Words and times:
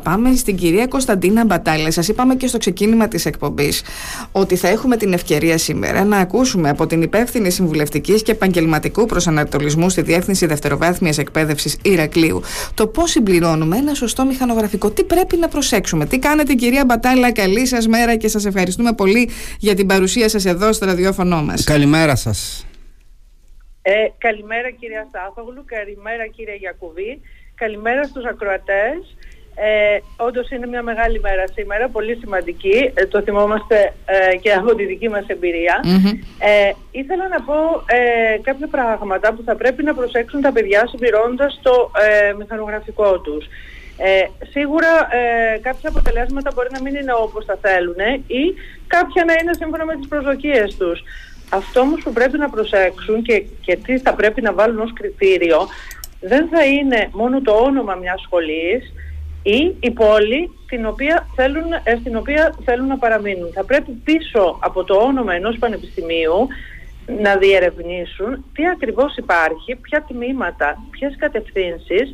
Πάμε 0.00 0.34
στην 0.34 0.56
κυρία 0.56 0.86
Κωνσταντίνα 0.86 1.44
Μπατάλη. 1.44 1.90
Σας 1.90 2.08
είπαμε 2.08 2.34
και 2.34 2.46
στο 2.46 2.58
ξεκίνημα 2.58 3.08
της 3.08 3.26
εκπομπής 3.26 3.82
ότι 4.32 4.56
θα 4.56 4.68
έχουμε 4.68 4.96
την 4.96 5.12
ευκαιρία 5.12 5.58
σήμερα 5.58 6.04
να 6.04 6.16
ακούσουμε 6.16 6.68
από 6.68 6.86
την 6.86 7.02
υπεύθυνη 7.02 7.50
συμβουλευτικής 7.50 8.22
και 8.22 8.32
επαγγελματικού 8.32 9.06
προσανατολισμού 9.06 9.88
στη 9.88 10.02
Διεύθυνση 10.02 10.46
Δευτεροβάθμιας 10.46 11.18
Εκπαίδευσης 11.18 11.76
Ηρακλείου 11.82 12.42
το 12.74 12.86
πώς 12.86 13.10
συμπληρώνουμε 13.10 13.76
ένα 13.76 13.94
σωστό 13.94 14.24
μηχανογραφικό. 14.24 14.90
Τι 14.90 15.04
πρέπει 15.04 15.36
να 15.36 15.48
προσέξουμε. 15.48 16.06
Τι 16.06 16.18
κάνετε, 16.18 16.54
κυρία 16.54 16.84
Μπατάλα, 16.84 17.32
καλή 17.32 17.66
σας 17.66 17.86
μέρα 17.86 18.16
και 18.16 18.28
σας 18.28 18.44
ευχαριστούμε 18.44 18.92
πολύ 18.92 19.30
για 19.58 19.74
την 19.74 19.86
παρουσία 19.86 20.28
σας 20.28 20.44
εδώ 20.44 20.72
στο 20.72 20.86
ραδιόφωνο 20.86 21.42
μας. 21.42 21.64
Καλημέρα 21.64 22.16
σας. 22.16 22.64
Ε, 23.82 23.92
καλημέρα 24.18 24.70
κυρία 24.70 25.06
Στάθογλου, 25.08 25.64
καλημέρα 25.64 26.26
κύριε 26.26 26.54
Γιακουβή, 26.54 27.20
καλημέρα 27.54 28.04
στους 28.04 28.24
ακροατές. 28.24 29.16
Ε, 29.62 30.00
όντως 30.16 30.50
είναι 30.50 30.66
μια 30.66 30.82
μεγάλη 30.82 31.20
μέρα 31.20 31.44
σήμερα, 31.54 31.88
πολύ 31.88 32.16
σημαντική, 32.20 32.90
ε, 32.94 33.06
το 33.06 33.20
θυμόμαστε 33.22 33.92
ε, 34.04 34.36
και 34.36 34.52
από 34.52 34.74
τη 34.74 34.84
δική 34.84 35.08
μας 35.08 35.24
εμπειρια 35.26 35.80
Ε, 36.38 36.72
ήθελα 36.90 37.28
να 37.28 37.40
πω 37.40 37.54
ε, 37.86 38.38
κάποια 38.42 38.66
πράγματα 38.66 39.32
που 39.32 39.42
θα 39.44 39.56
πρέπει 39.56 39.82
να 39.82 39.94
προσέξουν 39.94 40.40
τα 40.40 40.52
παιδιά 40.52 40.86
συμπληρώνοντας 40.86 41.60
το 41.62 41.90
ε, 42.28 42.32
μηχανογραφικό 42.32 43.20
τους. 43.20 43.46
Ε, 43.96 44.24
σίγουρα 44.50 44.92
ε, 45.10 45.58
κάποια 45.58 45.88
αποτελέσματα 45.88 46.50
μπορεί 46.54 46.68
να 46.72 46.82
μην 46.82 46.94
είναι 46.94 47.12
όπως 47.12 47.44
θα 47.44 47.58
θέλουν 47.60 48.00
ή 48.26 48.54
κάποια 48.86 49.24
να 49.24 49.32
είναι 49.32 49.54
σύμφωνα 49.54 49.84
με 49.84 49.96
τις 49.96 50.08
προσδοκίες 50.08 50.76
τους. 50.76 51.02
Αυτό 51.50 51.80
όμως 51.80 52.02
που 52.02 52.12
πρέπει 52.12 52.38
να 52.38 52.50
προσέξουν 52.50 53.22
και, 53.22 53.44
και 53.60 53.76
τι 53.76 53.98
θα 53.98 54.14
πρέπει 54.14 54.40
να 54.42 54.52
βάλουν 54.52 54.80
ως 54.80 54.92
κριτήριο 54.92 55.68
δεν 56.20 56.48
θα 56.48 56.64
είναι 56.64 57.08
μόνο 57.12 57.40
το 57.40 57.52
όνομα 57.52 57.94
μιας 57.94 58.20
σχολής 58.20 58.92
ή 59.42 59.76
η 59.80 59.90
πόλη 59.90 60.50
την 60.66 60.86
οποία 60.86 61.26
θέλουν, 61.34 61.72
ε, 61.84 61.96
στην 62.00 62.16
οποία 62.16 62.54
θέλουν 62.64 62.86
να 62.86 62.98
παραμείνουν. 62.98 63.52
Θα 63.52 63.64
πρέπει 63.64 63.90
πίσω 63.90 64.58
από 64.60 64.84
το 64.84 64.94
όνομα 64.94 65.34
ενός 65.34 65.58
πανεπιστημίου 65.58 66.48
να 67.22 67.36
διερευνήσουν 67.36 68.44
τι 68.52 68.66
ακριβώς 68.68 69.16
υπάρχει, 69.16 69.76
ποια 69.76 70.04
τμήματα, 70.08 70.82
ποιες 70.90 71.16
κατευθύνσεις, 71.18 72.12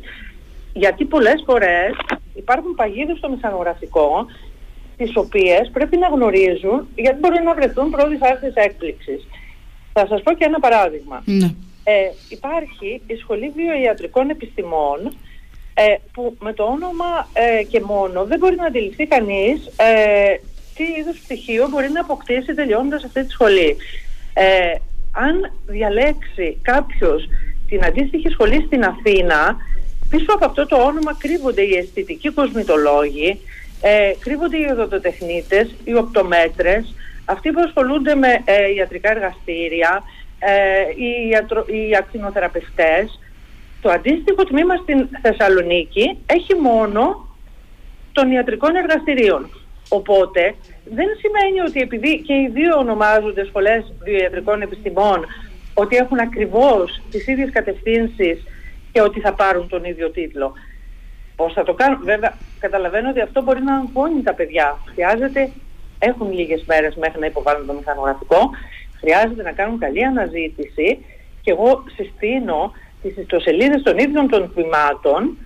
γιατί 0.73 1.05
πολλές 1.05 1.43
φορές 1.45 1.95
υπάρχουν 2.35 2.75
παγίδες 2.75 3.17
στο 3.17 3.29
μηχανογραφικό 3.29 4.25
τις 4.97 5.11
οποίες 5.15 5.69
πρέπει 5.73 5.97
να 5.97 6.07
γνωρίζουν 6.07 6.87
γιατί 6.95 7.19
μπορεί 7.19 7.43
να 7.43 7.53
βρεθούν 7.53 7.89
πρώτης 7.89 8.17
φάση 8.17 8.51
έκπληξης. 8.53 9.27
Θα 9.93 10.07
σας 10.07 10.21
πω 10.21 10.33
και 10.33 10.45
ένα 10.45 10.59
παράδειγμα. 10.59 11.21
Ναι. 11.25 11.49
Ε, 11.83 12.11
υπάρχει 12.29 13.01
η 13.07 13.15
Σχολή 13.15 13.53
Βιοιατρικών 13.55 14.29
Επιστημών 14.29 14.99
ε, 15.05 15.09
που 16.13 16.37
με 16.39 16.53
το 16.53 16.63
όνομα 16.63 17.29
ε, 17.33 17.63
και 17.63 17.81
μόνο 17.81 18.25
δεν 18.25 18.37
μπορεί 18.39 18.55
να 18.55 18.65
αντιληφθεί 18.65 19.05
κανείς 19.05 19.65
ε, 19.65 20.39
τι 20.75 20.83
είδους 20.83 21.19
πτυχίο 21.19 21.67
μπορεί 21.67 21.89
να 21.89 22.01
αποκτήσει 22.01 22.53
τελειώνοντας 22.53 23.03
αυτή 23.03 23.23
τη 23.23 23.31
σχολή. 23.31 23.75
Ε, 24.33 24.75
αν 25.11 25.51
διαλέξει 25.65 26.57
κάποιος 26.61 27.29
την 27.67 27.85
αντίστοιχη 27.85 28.29
σχολή 28.29 28.63
στην 28.65 28.83
Αθήνα, 28.83 29.57
πίσω 30.09 30.33
από 30.33 30.45
αυτό 30.45 30.65
το 30.65 30.75
όνομα 30.75 31.15
κρύβονται 31.19 31.61
οι 31.61 31.73
αισθητικοί 31.73 32.29
κοσμητολόγοι, 32.29 33.39
ε, 33.81 34.11
κρύβονται 34.19 34.57
οι 34.57 34.69
οδοντοτεχνίτες, 34.71 35.75
οι 35.83 35.95
οπτομέτρες, 35.95 36.95
αυτοί 37.25 37.51
που 37.51 37.61
ασχολούνται 37.61 38.15
με 38.15 38.41
ε, 38.45 38.73
ιατρικά 38.73 39.11
εργαστήρια, 39.11 40.03
ε, 40.39 40.81
οι, 40.95 41.29
ιατρο, 41.29 41.65
οι 41.67 41.95
ακτινοθεραπευτές, 41.95 43.19
το 43.81 43.89
αντίστοιχο 43.89 44.43
τμήμα 44.43 44.75
στην 44.75 45.09
Θεσσαλονίκη 45.21 46.17
έχει 46.25 46.55
μόνο 46.55 47.27
των 48.11 48.31
ιατρικών 48.31 48.75
εργαστηρίων. 48.75 49.49
Οπότε 49.89 50.55
δεν 50.85 51.07
σημαίνει 51.21 51.59
ότι 51.67 51.79
επειδή 51.81 52.21
και 52.21 52.33
οι 52.33 52.49
δύο 52.53 52.77
ονομάζονται 52.77 53.45
σχολές 53.45 53.93
βιοιατρικών 54.03 54.61
επιστημών 54.61 55.25
ότι 55.73 55.95
έχουν 55.95 56.19
ακριβώς 56.19 57.01
τις 57.11 57.27
ίδιες 57.27 57.49
κατευθύνσεις 57.51 58.43
και 58.91 59.01
ότι 59.01 59.19
θα 59.19 59.33
πάρουν 59.33 59.67
τον 59.67 59.83
ίδιο 59.83 60.09
τίτλο. 60.09 60.53
Πώς 61.35 61.53
θα 61.53 61.63
το 61.63 61.73
κάνουν; 61.73 62.03
Βέβαια, 62.03 62.37
καταλαβαίνω 62.59 63.09
ότι 63.09 63.21
αυτό 63.21 63.41
μπορεί 63.41 63.61
να 63.61 63.75
αγχώνει 63.75 64.21
τα 64.21 64.33
παιδιά. 64.33 64.77
Χρειάζεται, 64.93 65.51
έχουν 65.99 66.31
λίγες 66.31 66.63
μέρες 66.67 66.95
μέχρι 66.95 67.19
να 67.19 67.25
υποβάλουν 67.25 67.67
το 67.67 67.73
μηχανογραφικό, 67.73 68.49
χρειάζεται 68.99 69.43
να 69.43 69.51
κάνουν 69.51 69.79
καλή 69.79 70.05
αναζήτηση 70.05 71.05
και 71.41 71.51
εγώ 71.51 71.83
συστήνω 71.95 72.71
τις 73.07 73.17
ιστοσελίδες 73.17 73.81
των 73.83 73.97
ίδιων 73.97 74.29
των 74.29 74.53
τμήματων 74.53 75.37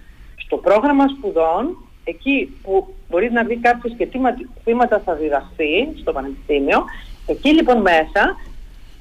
στο 0.45 0.57
πρόγραμμα 0.57 1.07
σπουδών, 1.07 1.77
εκεί 2.03 2.57
που 2.63 2.93
μπορεί 3.09 3.31
να 3.31 3.43
δει 3.43 3.55
κάποιος 3.55 3.93
και 3.97 4.05
τι 4.05 4.19
τμήματα 4.63 5.01
θα 5.05 5.13
διδαχθεί 5.15 5.89
στο 6.01 6.11
Πανεπιστήμιο, 6.11 6.83
εκεί 7.27 7.49
λοιπόν 7.49 7.81
μέσα 7.81 8.35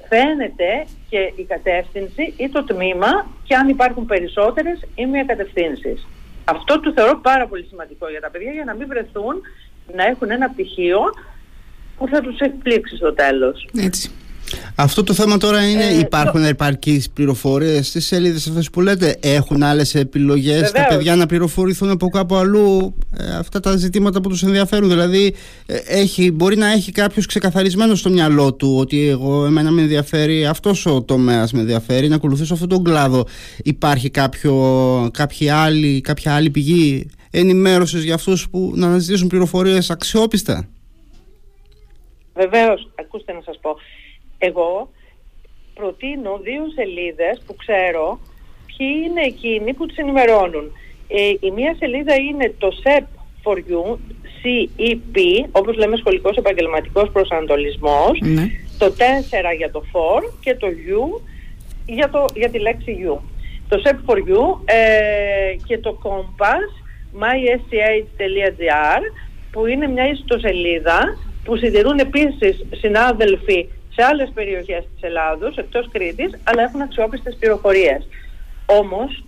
φαίνεται 0.09 0.85
και 1.09 1.33
η 1.35 1.43
κατεύθυνση 1.43 2.33
ή 2.37 2.49
το 2.49 2.63
τμήμα 2.63 3.27
και 3.43 3.55
αν 3.55 3.69
υπάρχουν 3.69 4.05
περισσότερες 4.05 4.79
ή 4.95 5.05
μια 5.05 5.23
κατευθύνσεις. 5.23 6.07
Αυτό 6.43 6.79
το 6.79 6.91
θεωρώ 6.91 7.19
πάρα 7.21 7.47
πολύ 7.47 7.65
σημαντικό 7.69 8.09
για 8.09 8.21
τα 8.21 8.29
παιδιά 8.29 8.51
για 8.51 8.63
να 8.63 8.75
μην 8.75 8.87
βρεθούν 8.87 9.41
να 9.95 10.03
έχουν 10.05 10.31
ένα 10.31 10.49
πτυχίο 10.49 10.99
που 11.97 12.07
θα 12.07 12.21
τους 12.21 12.39
εκπλήξει 12.39 12.95
στο 12.95 13.13
τέλος. 13.13 13.69
Έτσι. 13.77 14.11
Αυτό 14.75 15.03
το 15.03 15.13
θέμα 15.13 15.37
τώρα 15.37 15.69
είναι 15.69 15.83
Ε, 15.85 15.97
υπάρχουν 15.99 16.43
επαρκείς 16.43 17.09
πληροφορίες 17.09 17.87
στις 17.87 18.05
σελίδες 18.05 18.47
αυτές 18.47 18.69
που 18.69 18.81
λέτε; 18.81 19.17
Έχουν 19.19 19.63
άλλες 19.63 19.95
επιλογές 19.95 20.59
τα 20.61 20.67
Βεβαίως. 20.71 20.87
παιδιά 20.87 21.15
να 21.15 21.25
πληροφορηθούν 21.25 21.89
από 21.89 22.07
κάπου 22.07 22.35
αλλού; 22.35 22.93
Ε, 23.17 23.35
αυτά 23.35 23.59
τα 23.59 23.75
ζητήματα 23.75 24.21
που 24.21 24.29
τους 24.29 24.43
ενδιαφέρουν. 24.43 24.89
Δηλαδή, 24.89 25.35
ε, 25.65 25.75
έχει, 25.85 26.31
μπορεί 26.31 26.55
να 26.57 26.71
έχει 26.71 26.91
κάποιος 26.91 27.25
ξεκαθαρισμένο 27.25 27.95
στο 27.95 28.09
μυαλό 28.09 28.53
του 28.53 28.75
ότι 28.79 29.07
εγώ, 29.07 29.45
εμένα 29.45 29.71
με 29.71 29.81
ενδιαφέρει 29.81 30.45
αυτός 30.45 30.85
ο 30.85 31.01
τομέας, 31.01 31.51
με 31.51 31.59
ενδιαφέρει 31.59 32.07
να 32.07 32.15
ακολουθήσω 32.15 32.53
αυτόν 32.53 32.69
τον 32.69 32.83
κλάδο. 32.83 33.25
Υπάρχει 33.63 34.09
κάποιο, 34.09 35.09
κάποια, 35.13 35.57
άλλη, 35.57 36.01
κάποια 36.01 36.35
άλλη 36.35 36.49
πηγή 36.49 37.07
ενημέρωσης 37.31 38.03
για 38.03 38.13
αυτούς 38.13 38.49
που 38.49 38.71
να 38.75 38.87
αναζητήσουν 38.87 39.27
πληροφορίες 39.27 39.89
αξιόπιστα; 39.89 40.67
Βεβαίως, 42.33 42.89
ακούστε 42.99 43.33
να 43.33 43.41
σας 43.45 43.59
πω. 43.61 43.75
Εγώ 44.47 44.89
προτείνω 45.73 46.39
δύο 46.43 46.63
σελίδες 46.75 47.41
που 47.45 47.55
ξέρω 47.55 48.19
ποιοι 48.65 48.87
είναι 49.05 49.21
εκείνοι 49.21 49.73
που 49.73 49.85
τις 49.85 49.97
ενημερώνουν. 49.97 50.71
Ε, 51.07 51.33
η 51.39 51.51
μία 51.51 51.75
σελίδα 51.79 52.15
είναι 52.15 52.53
το 52.57 52.69
SEP 52.83 53.03
for 53.43 53.55
you, 53.57 53.97
CEP, 54.41 55.17
όπως 55.51 55.75
λέμε 55.77 55.95
σχολικός 55.97 56.35
επαγγελματικός 56.37 57.09
προσανατολισμός, 57.11 58.19
Ναι. 58.21 58.45
το 58.77 58.91
4 58.97 59.53
για 59.57 59.71
το 59.71 59.83
for 59.93 60.21
και 60.39 60.55
το 60.55 60.67
U 60.67 61.21
για, 61.85 62.09
το, 62.09 62.25
για 62.35 62.49
τη 62.49 62.59
λέξη 62.59 62.97
U. 63.05 63.17
Το 63.69 63.81
SEP 63.85 64.11
for 64.11 64.17
you 64.17 64.59
ε, 64.65 65.55
και 65.65 65.77
το 65.77 65.97
Compass, 66.03 66.69
mysch.gr, 67.21 69.01
που 69.51 69.65
είναι 69.65 69.87
μια 69.87 70.07
ιστοσελίδα 70.09 71.17
που 71.43 71.55
συντηρούν 71.55 71.99
επίσης 71.99 72.65
συνάδελφοι 72.71 73.67
σε 73.93 74.03
άλλες 74.03 74.31
περιοχές 74.33 74.83
της 74.93 75.01
Ελλάδος, 75.01 75.57
εκτός 75.57 75.89
Κρήτης, 75.91 76.31
αλλά 76.43 76.61
έχουν 76.63 76.81
αξιόπιστες 76.81 77.35
πληροφορίες. 77.39 78.07
Όμως, 78.65 79.23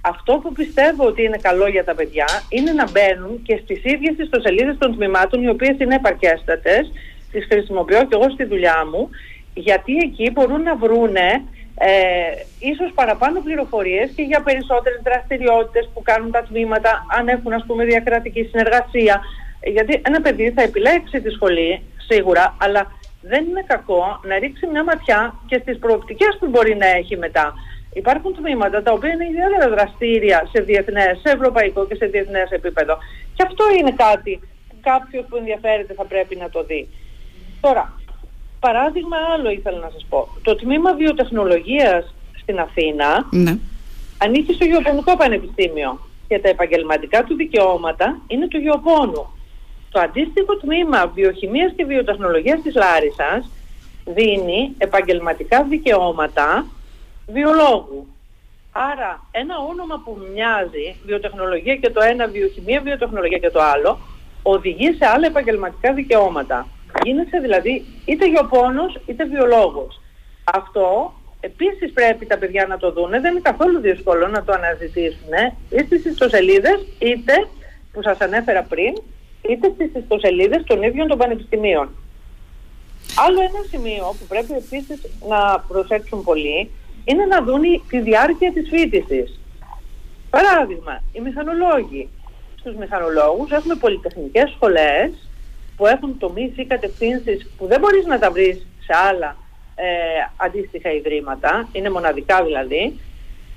αυτό 0.00 0.38
που 0.42 0.52
πιστεύω 0.52 1.06
ότι 1.06 1.22
είναι 1.22 1.36
καλό 1.36 1.66
για 1.66 1.84
τα 1.84 1.94
παιδιά 1.94 2.26
είναι 2.48 2.72
να 2.72 2.90
μπαίνουν 2.90 3.42
και 3.42 3.60
στις 3.62 3.84
ίδιες 3.84 4.14
ιστοσελίδες 4.18 4.78
των 4.78 4.96
τμήματων, 4.96 5.42
οι 5.42 5.48
οποίες 5.48 5.76
είναι 5.78 5.94
επαρκέστατες, 5.94 6.92
τις 7.32 7.46
χρησιμοποιώ 7.50 7.98
και 7.98 8.16
εγώ 8.18 8.30
στη 8.30 8.44
δουλειά 8.44 8.86
μου, 8.90 9.10
γιατί 9.54 9.96
εκεί 9.96 10.30
μπορούν 10.30 10.62
να 10.62 10.76
βρούνε 10.76 11.42
ε, 11.74 11.90
ίσως 12.58 12.92
παραπάνω 12.94 13.40
πληροφορίες 13.40 14.10
και 14.16 14.22
για 14.22 14.42
περισσότερες 14.42 15.00
δραστηριότητες 15.04 15.90
που 15.94 16.02
κάνουν 16.02 16.30
τα 16.30 16.42
τμήματα, 16.42 17.06
αν 17.16 17.28
έχουν 17.28 17.52
ας 17.52 17.64
πούμε 17.66 17.84
διακρατική 17.84 18.42
συνεργασία. 18.42 19.20
Γιατί 19.64 20.00
ένα 20.04 20.20
παιδί 20.20 20.50
θα 20.50 20.62
επιλέξει 20.62 21.20
τη 21.20 21.30
σχολή, 21.30 21.82
σίγουρα, 22.08 22.56
αλλά 22.60 22.90
δεν 23.22 23.44
είναι 23.44 23.64
κακό 23.66 24.20
να 24.22 24.38
ρίξει 24.38 24.66
μια 24.66 24.84
ματιά 24.84 25.34
και 25.46 25.58
στις 25.62 25.78
προοπτικές 25.78 26.36
που 26.40 26.46
μπορεί 26.48 26.76
να 26.76 26.86
έχει 26.86 27.16
μετά. 27.16 27.54
Υπάρχουν 27.94 28.34
τμήματα 28.34 28.82
τα 28.82 28.92
οποία 28.92 29.12
είναι 29.12 29.28
ιδιαίτερα 29.28 29.68
δραστήρια 29.68 30.48
σε 30.52 30.62
διεθνές, 30.62 31.18
σε 31.22 31.30
ευρωπαϊκό 31.36 31.86
και 31.86 31.94
σε 31.94 32.06
διεθνές 32.06 32.50
επίπεδο. 32.50 32.98
Και 33.34 33.42
αυτό 33.46 33.64
είναι 33.78 33.92
κάτι 33.92 34.40
που 34.68 34.76
κάποιος 34.80 35.24
που 35.28 35.36
ενδιαφέρεται 35.36 35.94
θα 35.94 36.04
πρέπει 36.04 36.36
να 36.36 36.50
το 36.50 36.64
δει. 36.64 36.88
Τώρα, 37.60 37.92
παράδειγμα 38.60 39.16
άλλο 39.34 39.50
ήθελα 39.50 39.78
να 39.78 39.90
σας 39.90 40.06
πω. 40.08 40.28
Το 40.42 40.56
τμήμα 40.56 40.94
βιοτεχνολογίας 40.94 42.14
στην 42.42 42.58
Αθήνα 42.60 43.26
Ναι. 43.30 43.58
ανήκει 44.18 44.52
στο 44.52 44.64
Γεωπονικό 44.64 45.16
Πανεπιστήμιο 45.16 45.98
και 46.28 46.38
τα 46.38 46.48
επαγγελματικά 46.48 47.24
του 47.24 47.34
δικαιώματα 47.34 48.18
είναι 48.26 48.48
του 48.48 48.58
Γεωπόνου. 48.58 49.26
Το 49.92 50.00
αντίστοιχο 50.00 50.56
τμήμα 50.56 51.06
βιοχημίας 51.06 51.72
και 51.76 51.84
βιοτεχνολογίας 51.84 52.60
της 52.62 52.74
Λάρισας 52.74 53.50
δίνει 54.04 54.74
επαγγελματικά 54.78 55.62
δικαιώματα 55.62 56.66
βιολόγου. 57.26 58.06
Άρα 58.72 59.26
ένα 59.30 59.54
όνομα 59.58 60.02
που 60.04 60.18
μοιάζει, 60.32 60.96
βιοτεχνολογία 61.04 61.76
και 61.76 61.90
το 61.90 62.00
ένα, 62.00 62.26
βιοχημία, 62.26 62.80
βιοτεχνολογία 62.80 63.38
και 63.38 63.50
το 63.50 63.60
άλλο, 63.62 63.98
οδηγεί 64.42 64.92
σε 64.92 65.06
άλλα 65.06 65.26
επαγγελματικά 65.26 65.92
δικαιώματα. 65.92 66.66
Γίνεσαι 67.04 67.38
δηλαδή 67.38 67.84
είτε 68.04 68.26
γεωπόνος 68.28 69.00
είτε 69.06 69.24
βιολόγος. 69.24 70.00
Αυτό 70.44 71.12
επίσης 71.40 71.92
πρέπει 71.92 72.26
τα 72.26 72.38
παιδιά 72.38 72.66
να 72.66 72.76
το 72.78 72.92
δούνε, 72.92 73.20
δεν 73.20 73.30
είναι 73.30 73.40
καθόλου 73.40 73.80
δύσκολο 73.80 74.28
να 74.28 74.44
το 74.44 74.52
αναζητήσουν, 74.52 75.32
είτε 75.70 75.84
στις 75.84 76.04
ιστοσελίδες 76.04 76.86
είτε 76.98 77.32
που 77.92 78.02
σας 78.02 78.18
ανέφερα 78.20 78.62
πριν, 78.62 78.92
είτε 79.48 79.72
στις 79.74 79.90
ιστοσελίδες 79.94 80.64
των 80.64 80.82
ίδιων 80.82 81.08
των 81.08 81.18
πανεπιστημίων. 81.18 81.88
Άλλο 83.26 83.40
ένα 83.40 83.62
σημείο 83.70 84.14
που 84.18 84.26
πρέπει 84.28 84.52
επίσης 84.52 85.00
να 85.28 85.64
προσέξουν 85.68 86.22
πολύ 86.24 86.70
είναι 87.04 87.24
να 87.24 87.42
δουν 87.42 87.62
τη 87.88 88.00
διάρκεια 88.00 88.52
της 88.52 88.68
φοιτησης. 88.68 89.40
Παράδειγμα, 90.30 91.02
οι 91.12 91.20
μηχανολόγοι. 91.20 92.08
Στους 92.58 92.74
μηχανολόγους 92.74 93.50
έχουμε 93.50 93.74
πολυτεχνικές 93.74 94.50
σχολές 94.50 95.28
που 95.76 95.86
έχουν 95.86 96.18
τομείς 96.18 96.56
ή 96.56 96.64
κατευθύνσεις 96.64 97.50
που 97.58 97.66
δεν 97.66 97.80
μπορείς 97.80 98.06
να 98.06 98.18
τα 98.18 98.30
βρεις 98.30 98.66
σε 98.78 98.96
άλλα 99.08 99.36
ε, 99.74 99.86
αντίστοιχα 100.36 100.92
ιδρύματα, 100.92 101.68
είναι 101.72 101.90
μοναδικά 101.90 102.44
δηλαδή, 102.44 103.00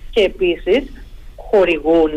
και 0.09 0.21
επίσης 0.21 0.91
χορηγούν 1.35 2.15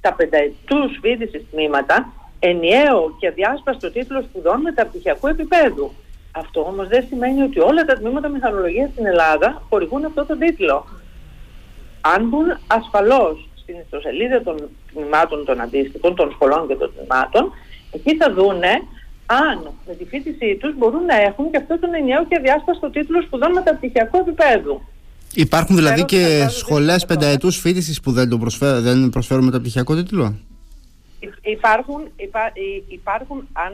τα 0.00 0.12
πενταετούς 0.12 0.98
φοιτησης 1.00 1.44
τμήματα 1.50 2.12
ενιαίο 2.50 3.16
και 3.20 3.30
διάσπαστο 3.30 3.90
τίτλο 3.90 4.22
σπουδών 4.22 4.60
μεταπτυχιακού 4.60 5.26
επίπεδου. 5.26 5.92
Αυτό 6.32 6.60
όμως 6.60 6.88
δεν 6.88 7.04
σημαίνει 7.08 7.42
ότι 7.42 7.58
όλα 7.60 7.84
τα 7.84 7.94
τμήματα 7.94 8.28
μηχανολογίας 8.28 8.90
στην 8.90 9.06
Ελλάδα 9.06 9.62
χορηγούν 9.68 10.04
αυτό 10.04 10.24
το 10.24 10.36
τίτλο. 10.36 10.86
Αν 12.00 12.28
μπουν 12.28 12.48
ασφαλώς 12.66 13.48
στην 13.62 13.74
ιστοσελίδα 13.82 14.42
των 14.42 14.56
τμήματων 14.92 15.44
των 15.44 15.60
αντίστοιχων, 15.60 16.14
των 16.14 16.30
σχολών 16.34 16.68
και 16.68 16.74
των 16.74 16.92
τμήματων, 16.96 17.52
εκεί 17.92 18.16
θα 18.16 18.32
δούνε 18.32 18.72
αν 19.26 19.58
με 19.86 19.94
τη 19.94 20.04
φίτησή 20.04 20.56
τους 20.60 20.72
μπορούν 20.78 21.04
να 21.04 21.16
έχουν 21.28 21.50
και 21.50 21.56
αυτό 21.56 21.78
τον 21.78 21.94
ενιαίο 21.94 22.24
και 22.28 22.38
διάσπαστο 22.42 22.90
τίτλο 22.90 23.22
σπουδών 23.22 23.52
μεταπτυχιακού 23.52 24.16
επίπεδου. 24.18 24.82
Υπάρχουν 25.34 25.76
δηλαδή 25.76 26.04
και 26.04 26.46
σχολές 26.48 27.04
πενταετούς 27.04 27.58
φίτησης 27.58 28.00
που 28.00 28.12
δεν, 28.12 28.28
το 28.28 28.38
προσφέρουν, 28.38 28.82
δεν 28.82 29.10
προσφέρουν 29.10 29.44
μεταπτυχιακό 29.44 29.94
τίτλο; 29.94 30.34
Υπάρχουν, 31.42 32.08
υπάρχουν 32.88 33.48
αν 33.52 33.72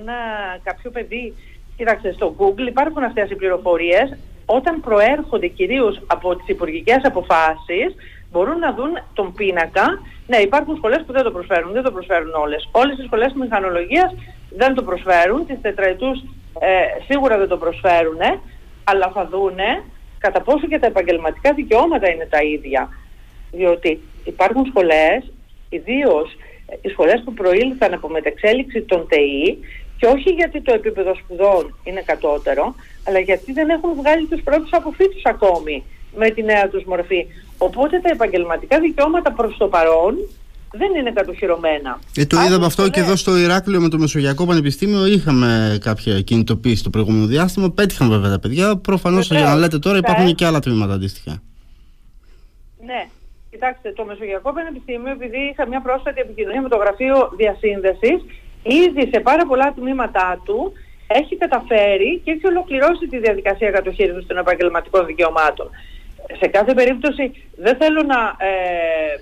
κάποιο 0.63 0.91
παιδί 0.91 1.35
Κοίταξε, 1.81 2.13
στο 2.13 2.35
Google 2.39 2.67
υπάρχουν 2.69 3.03
αυτές 3.03 3.31
οι 3.31 3.35
πληροφορίες. 3.35 4.17
Όταν 4.47 4.81
προέρχονται 4.81 5.47
κυρίως 5.47 6.01
από 6.07 6.37
τις 6.37 6.49
υπουργικές 6.49 7.01
αποφάσεις, 7.03 7.95
μπορούν 8.31 8.59
να 8.59 8.73
δουν 8.73 8.93
τον 9.15 9.33
πίνακα. 9.33 9.87
Ναι, 10.27 10.37
υπάρχουν 10.37 10.77
σχολές 10.77 11.03
που 11.07 11.13
δεν 11.13 11.23
το 11.23 11.31
προσφέρουν, 11.31 11.73
δεν 11.73 11.83
το 11.83 11.93
προσφέρουν 11.93 12.35
όλες. 12.35 12.69
Όλες 12.73 12.99
οι 12.99 13.03
σχολές 13.03 13.33
μηχανολογίας 13.33 14.15
δεν 14.57 14.75
το 14.75 14.83
προσφέρουν, 14.83 15.47
τις 15.47 15.61
τετραετούς 15.61 16.19
ε, 16.61 17.03
σίγουρα 17.09 17.39
δεν 17.39 17.49
το 17.49 17.57
προσφέρουν, 17.57 18.21
αλλά 18.85 19.11
θα 19.15 19.27
δούνε 19.27 19.83
κατά 20.19 20.41
πόσο 20.41 20.67
και 20.67 20.79
τα 20.79 20.87
επαγγελματικά 20.87 21.53
δικαιώματα 21.53 22.11
είναι 22.11 22.27
τα 22.31 22.43
ίδια. 22.43 22.89
Διότι 23.51 24.01
υπάρχουν 24.25 24.67
σχολές, 24.67 25.33
ιδίως 25.69 26.29
οι 26.33 26.50
σχολές 26.91 27.23
που 27.25 27.35
προήλθαν 27.35 27.95
από 27.95 28.09
μεταξέλιξη 28.09 28.83
των 28.83 29.07
ΤΕΗ 29.09 29.59
και 29.99 30.07
όχι 30.07 30.31
γιατί 30.31 30.61
το 30.61 30.73
επίπεδο 30.73 31.15
σπουδών 31.15 31.79
είναι 31.85 32.03
κατώτερο, 32.07 32.75
αλλά 33.07 33.19
γιατί 33.19 33.53
δεν 33.53 33.69
έχουν 33.69 33.95
βγάλει 33.95 34.27
τους 34.27 34.43
πρώτους 34.43 34.73
αποφύτους 34.73 35.25
ακόμη 35.25 35.85
με 36.17 36.31
τη 36.31 36.43
νέα 36.43 36.69
τους 36.69 36.85
μορφή. 36.85 37.27
Οπότε 37.59 38.01
τα 38.01 38.09
επαγγελματικά 38.09 38.81
δικαιώματα 38.81 39.33
προς 39.33 39.57
το 39.57 39.67
παρόν 39.67 40.15
δεν 40.73 40.95
είναι 40.95 41.13
κατοχυρωμένα. 41.13 42.01
Ε, 42.17 42.27
το 42.27 42.41
είδαμε 42.41 42.67
αυτό 42.67 42.89
και 42.89 43.01
εδώ 43.01 43.17
στο 43.17 43.37
Ηράκλειο 43.37 43.81
με 43.81 43.89
το 43.89 43.99
Μεσογειακό 43.99 44.47
Πανεπιστήμιο. 44.47 45.07
Είχαμε 45.07 45.79
κάποια 45.81 46.21
κινητοποίηση 46.21 46.83
το 46.83 46.91
προηγούμενο 46.91 47.27
διάστημα. 47.27 47.71
Πέτυχαν 47.71 48.09
βέβαια 48.09 48.31
τα 48.31 48.39
παιδιά. 48.39 48.77
Προφανώς, 48.77 49.31
για 49.31 49.43
να 49.43 49.55
λέτε 49.55 49.79
τώρα, 49.79 49.99
υπάρχουν 49.99 50.35
και 50.35 50.45
άλλα 50.45 50.61
τμήματα 50.61 50.93
αντίστοιχα. 50.93 51.43
Ναι. 52.85 53.09
Κοιτάξτε, 53.51 53.93
το 53.93 54.05
Μεσογειακό 54.05 54.53
Πανεπιστήμιο, 54.53 55.13
επειδή 55.13 55.39
είχα 55.39 55.67
μια 55.67 55.81
πρόσφατη 55.81 56.21
επικοινωνία 56.21 56.63
με 56.63 56.69
το 56.69 56.77
Γραφείο 56.77 57.31
Διασύνδεσης, 57.37 58.19
ήδη 58.63 59.11
σε 59.13 59.21
πάρα 59.21 59.47
πολλά 59.47 59.73
τμήματά 59.73 60.41
του 60.45 60.73
έχει 61.07 61.37
καταφέρει 61.37 62.21
και 62.25 62.31
έχει 62.31 62.47
ολοκληρώσει 62.47 63.07
τη 63.07 63.19
διαδικασία 63.19 63.71
κατοχήρωσης 63.71 64.27
των 64.27 64.37
επαγγελματικών 64.37 65.07
δικαιωμάτων. 65.07 65.71
Σε 66.41 66.47
κάθε 66.49 66.75
περίπτωση 66.75 67.33
δεν 67.57 67.77
θέλω 67.77 68.03
να 68.03 68.21
ε, 68.39 68.51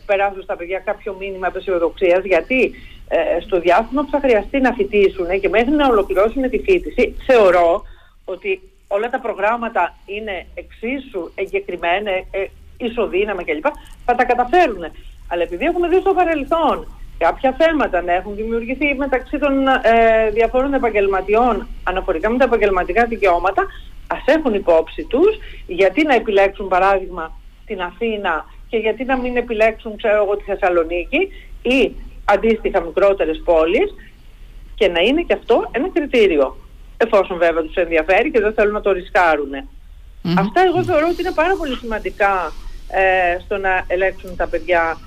περάσω 0.07 0.43
στα 0.43 0.57
παιδιά 0.57 0.79
κάποιο 0.79 1.17
μήνυμα 1.19 1.47
απεσιοδοξίας 1.47 2.25
γιατί 2.25 2.75
ε, 3.09 3.41
στο 3.41 3.61
διάστημα 3.61 4.03
που 4.03 4.11
θα 4.11 4.21
χρειαστεί 4.21 4.61
να 4.61 4.73
φοιτήσουν 4.73 5.41
και 5.41 5.49
μέχρι 5.49 5.71
να 5.71 5.89
ολοκληρώσουν 5.89 6.51
τη 6.51 6.59
φοιτηση 6.59 7.15
θεωρώ 7.27 7.83
ότι 8.25 8.61
όλα 8.89 9.11
τα 9.11 9.21
προγράμματα 9.21 9.97
είναι 10.07 10.47
εξίσου 10.55 11.31
εγκεκριμένα, 11.35 12.11
ε, 12.11 12.25
ε 12.31 12.47
ισοδύναμα 12.79 13.45
κλπ. 13.45 13.67
θα 14.05 14.15
τα 14.15 14.25
καταφέρουν. 14.25 14.85
Αλλά 15.29 15.43
επειδή 15.43 15.65
έχουμε 15.65 15.89
δει 15.89 16.01
στο 16.01 16.13
παρελθόν 16.13 16.87
κάποια 17.19 17.57
θέματα 17.59 18.03
να 18.03 18.13
έχουν 18.13 18.35
δημιουργηθεί 18.35 18.95
μεταξύ 18.95 19.39
των 19.39 19.67
ε, 19.69 20.31
διαφόρων 20.31 20.75
επαγγελματιών 20.75 21.67
αναφορικά 21.85 22.31
με 22.31 22.39
τα 22.39 22.45
επαγγελματικά 22.45 23.05
δικαιώματα, 23.05 23.67
ας 24.07 24.23
έχουν 24.27 24.55
υπόψη 24.55 25.03
τους 25.03 25.39
γιατί 25.67 26.03
να 26.03 26.15
επιλέξουν 26.15 26.69
παράδειγμα 26.69 27.39
την 27.67 27.83
Αθήνα 27.83 28.45
και 28.69 28.77
γιατί 28.77 29.05
να 29.05 29.17
μην 29.17 29.37
επιλέξουν 29.37 29.97
ξέρω 29.97 30.23
εγώ 30.23 30.37
τη 30.37 30.45
Θεσσαλονίκη 30.45 31.29
ή 31.63 31.95
αντίστοιχα 32.25 32.81
μικρότερες 32.81 33.43
πόλεις 33.45 33.95
και 34.75 34.89
να 34.89 35.01
είναι 35.01 35.23
και 35.23 35.33
αυτό 35.33 35.69
ένα 35.71 35.89
κριτήριο 35.93 36.57
εφόσον 36.97 37.39
βέβαια 37.39 37.63
τους 37.63 37.75
ενδιαφέρει 37.75 38.31
και 38.31 38.41
δεν 38.41 38.53
θέλουν 38.53 38.73
να 38.73 38.81
το 38.81 38.93
ρισκαρουν 38.93 39.53
Αυτά 40.39 40.61
εγώ 40.67 40.85
θεωρώ 40.85 41.07
ότι 41.09 41.21
είναι 41.21 41.33
πάρα 41.35 41.55
πολύ 41.57 41.75
σημαντικά 41.75 42.53
ε, 42.91 43.39
στο 43.45 43.57
να 43.57 43.85
ελέγξουν 43.87 44.37
τα 44.37 44.49
παιδιά 44.49 44.99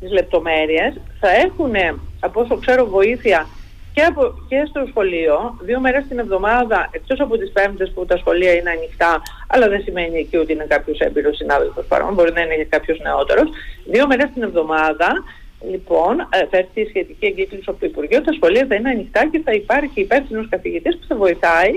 τις 0.00 0.12
λεπτομέρειες, 0.12 1.00
θα 1.20 1.30
έχουν 1.30 1.74
από 2.20 2.40
όσο 2.40 2.56
ξέρω 2.56 2.86
βοήθεια 2.86 3.46
και, 3.94 4.02
από, 4.02 4.34
και 4.48 4.66
στο 4.68 4.84
σχολείο, 4.88 5.58
δύο 5.60 5.80
μέρες 5.80 6.04
την 6.08 6.18
εβδομάδα, 6.18 6.88
εκτός 6.92 7.20
από 7.20 7.38
τις 7.38 7.52
πέμπτες 7.52 7.92
που 7.94 8.06
τα 8.06 8.16
σχολεία 8.16 8.52
είναι 8.52 8.70
ανοιχτά, 8.70 9.22
αλλά 9.46 9.68
δεν 9.68 9.82
σημαίνει 9.82 10.18
εκεί 10.18 10.36
ότι 10.36 10.52
είναι 10.52 10.66
κάποιος 10.68 10.98
έμπειρος 10.98 11.36
συνάδελφος 11.36 11.86
παρόν, 11.86 12.14
μπορεί 12.14 12.32
να 12.32 12.40
είναι 12.40 12.54
και 12.54 12.64
κάποιος 12.64 12.98
νεότερος, 12.98 13.50
δύο 13.84 14.06
μέρες 14.06 14.30
την 14.34 14.42
εβδομάδα, 14.42 15.24
λοιπόν, 15.70 16.20
ε, 16.20 16.46
θα 16.50 16.56
έρθει 16.56 16.80
η 16.80 16.86
σχετική 16.86 17.26
εγκύκλωση 17.26 17.64
από 17.66 17.80
το 17.80 17.86
Υπουργείο, 17.86 18.22
τα 18.22 18.32
σχολεία 18.32 18.66
θα 18.68 18.74
είναι 18.74 18.90
ανοιχτά 18.90 19.28
και 19.30 19.40
θα 19.44 19.52
υπάρχει 19.52 20.00
υπεύθυνος 20.00 20.48
καθηγητής 20.48 20.96
που 20.98 21.06
θα 21.08 21.16
βοηθάει 21.16 21.72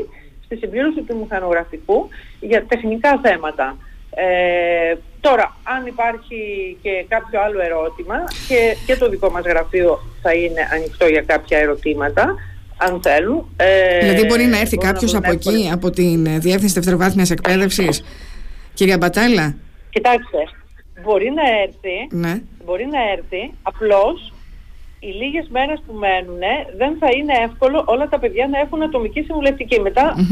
στη 0.45 0.55
συμπλήρωση 0.55 1.01
του 1.01 1.17
μηχανογραφικού 1.17 2.07
για 2.39 2.65
τεχνικά 2.65 3.19
θέματα. 3.23 3.77
Ε, 4.19 4.97
τώρα, 5.19 5.55
αν 5.63 5.85
υπάρχει 5.85 6.39
και 6.81 7.05
κάποιο 7.07 7.41
άλλο 7.41 7.61
ερώτημα 7.61 8.15
και, 8.47 8.75
και 8.85 8.95
το 8.95 9.09
δικό 9.09 9.29
μας 9.29 9.45
γραφείο 9.45 9.99
θα 10.21 10.33
είναι 10.33 10.67
ανοιχτό 10.73 11.05
για 11.05 11.21
κάποια 11.21 11.57
ερωτήματα, 11.57 12.35
αν 12.77 13.01
θέλουν. 13.01 13.49
Ε, 13.55 13.99
δηλαδή 13.99 14.25
μπορεί 14.25 14.43
να 14.45 14.59
έρθει 14.59 14.77
κάποιος 14.77 15.15
από 15.15 15.31
εκεί, 15.31 15.69
από 15.73 15.89
την 15.89 16.23
Διεύθυνση 16.41 16.73
Δευτεροβάθμιας 16.73 17.31
Εκπαίδευσης, 17.31 18.03
κυρία 18.73 18.97
Μπατάλα; 18.97 19.55
Κοιτάξτε, 19.89 20.37
μπορεί 21.03 21.29
να 21.29 21.43
έρθει, 21.63 22.07
ναι. 22.09 22.41
μπορεί 22.65 22.87
να 22.91 23.11
έρθει, 23.11 23.53
απλώς 23.61 24.33
οι 24.99 25.07
λίγες 25.07 25.47
μέρες 25.49 25.83
που 25.87 25.93
μένουν 25.93 26.43
δεν 26.77 26.97
θα 26.99 27.07
είναι 27.17 27.33
εύκολο 27.43 27.83
όλα 27.85 28.07
τα 28.07 28.19
παιδιά 28.19 28.47
να 28.47 28.59
έχουν 28.59 28.83
ατομική 28.83 29.21
συμβουλευτική. 29.21 29.81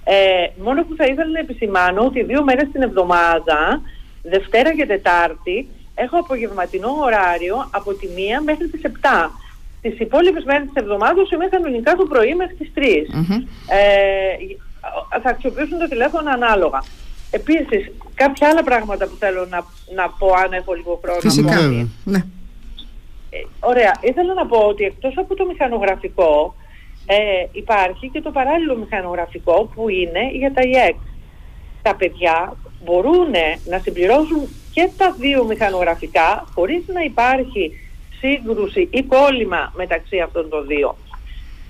Ε, 0.03 0.47
μόνο 0.63 0.83
που 0.83 0.95
θα 0.95 1.05
ήθελα 1.05 1.31
να 1.31 1.39
επισημάνω 1.39 2.05
ότι 2.05 2.23
δύο 2.23 2.43
μέρες 2.43 2.67
την 2.71 2.81
εβδομάδα, 2.81 3.81
Δευτέρα 4.23 4.75
και 4.75 4.85
Τετάρτη, 4.85 5.67
έχω 5.95 6.17
απογευματινό 6.17 6.95
ωράριο 7.01 7.67
από 7.71 7.93
τη 7.93 8.07
1 8.07 8.43
μέχρι 8.43 8.67
τις 8.67 8.81
7. 8.83 9.31
Τις 9.81 9.99
υπόλοιπες 9.99 10.43
μέρες 10.43 10.67
της 10.73 10.81
εβδομάδας 10.81 11.31
είμαι 11.31 11.47
κανονικά 11.47 11.95
το 11.95 12.05
πρωί 12.05 12.35
μέχρι 12.35 12.55
τις 12.55 12.71
3. 12.75 13.05
Ε, 13.67 15.19
θα 15.21 15.29
αξιοποιήσουν 15.29 15.79
το 15.79 15.87
τηλέφωνο 15.87 16.29
ανάλογα. 16.31 16.83
Επίσης, 17.31 17.91
κάποια 18.13 18.47
άλλα 18.49 18.63
πράγματα 18.63 19.07
που 19.07 19.15
θέλω 19.19 19.45
να, 19.45 19.65
να 19.95 20.09
πω 20.09 20.27
αν 20.33 20.53
έχω 20.53 20.73
λίγο 20.73 20.99
χρόνο. 21.03 21.19
Φυσικά. 21.19 21.55
Ναι. 22.03 22.23
Ε, 23.29 23.37
ωραία. 23.59 23.97
Ήθελα 24.01 24.33
να 24.33 24.45
πω 24.45 24.57
ότι 24.57 24.83
εκτός 24.83 25.13
από 25.17 25.35
το 25.35 25.45
μηχανογραφικό 25.45 26.55
ε, 27.11 27.47
υπάρχει 27.51 28.09
και 28.09 28.21
το 28.21 28.31
παράλληλο 28.31 28.75
μηχανογραφικό 28.75 29.69
που 29.75 29.89
είναι 29.89 30.29
για 30.31 30.53
τα 30.53 30.61
ΙΕΚ. 30.61 30.95
Τα 31.81 31.95
παιδιά 31.95 32.55
μπορούν 32.83 33.31
να 33.65 33.79
συμπληρώσουν 33.79 34.47
και 34.73 34.89
τα 34.97 35.15
δύο 35.19 35.43
μηχανογραφικά 35.43 36.47
χωρίς 36.53 36.87
να 36.87 37.01
υπάρχει 37.01 37.71
σύγκρουση 38.19 38.87
ή 38.91 39.03
κόλλημα 39.03 39.73
μεταξύ 39.75 40.19
αυτών 40.19 40.49
των 40.49 40.67
δύο. 40.67 40.95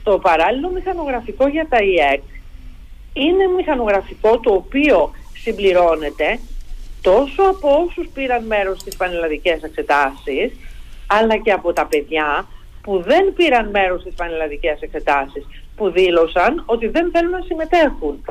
Το 0.03 0.19
παράλληλο 0.19 0.69
μηχανογραφικό 0.69 1.47
για 1.47 1.67
τα 1.69 1.77
ΙΕΚ 1.77 2.23
είναι 3.13 3.47
μηχανογραφικό 3.55 4.39
το 4.39 4.53
οποίο 4.53 5.11
συμπληρώνεται 5.33 6.39
τόσο 7.01 7.43
από 7.43 7.69
όσους 7.85 8.07
πήραν 8.13 8.45
μέρος 8.45 8.79
στις 8.79 8.95
πανελλαδικές 8.97 9.63
εξετάσεις 9.63 10.51
αλλά 11.07 11.37
και 11.37 11.51
από 11.51 11.73
τα 11.73 11.85
παιδιά 11.85 12.47
που 12.81 13.01
δεν 13.01 13.33
πήραν 13.33 13.69
μέρος 13.69 14.01
στις 14.01 14.13
πανελλαδικές 14.13 14.81
εξετάσεις 14.81 15.45
που 15.75 15.89
δήλωσαν 15.89 16.63
ότι 16.65 16.87
δεν 16.87 17.11
θέλουν 17.13 17.31
να 17.31 17.41
συμμετέχουν. 17.41 18.25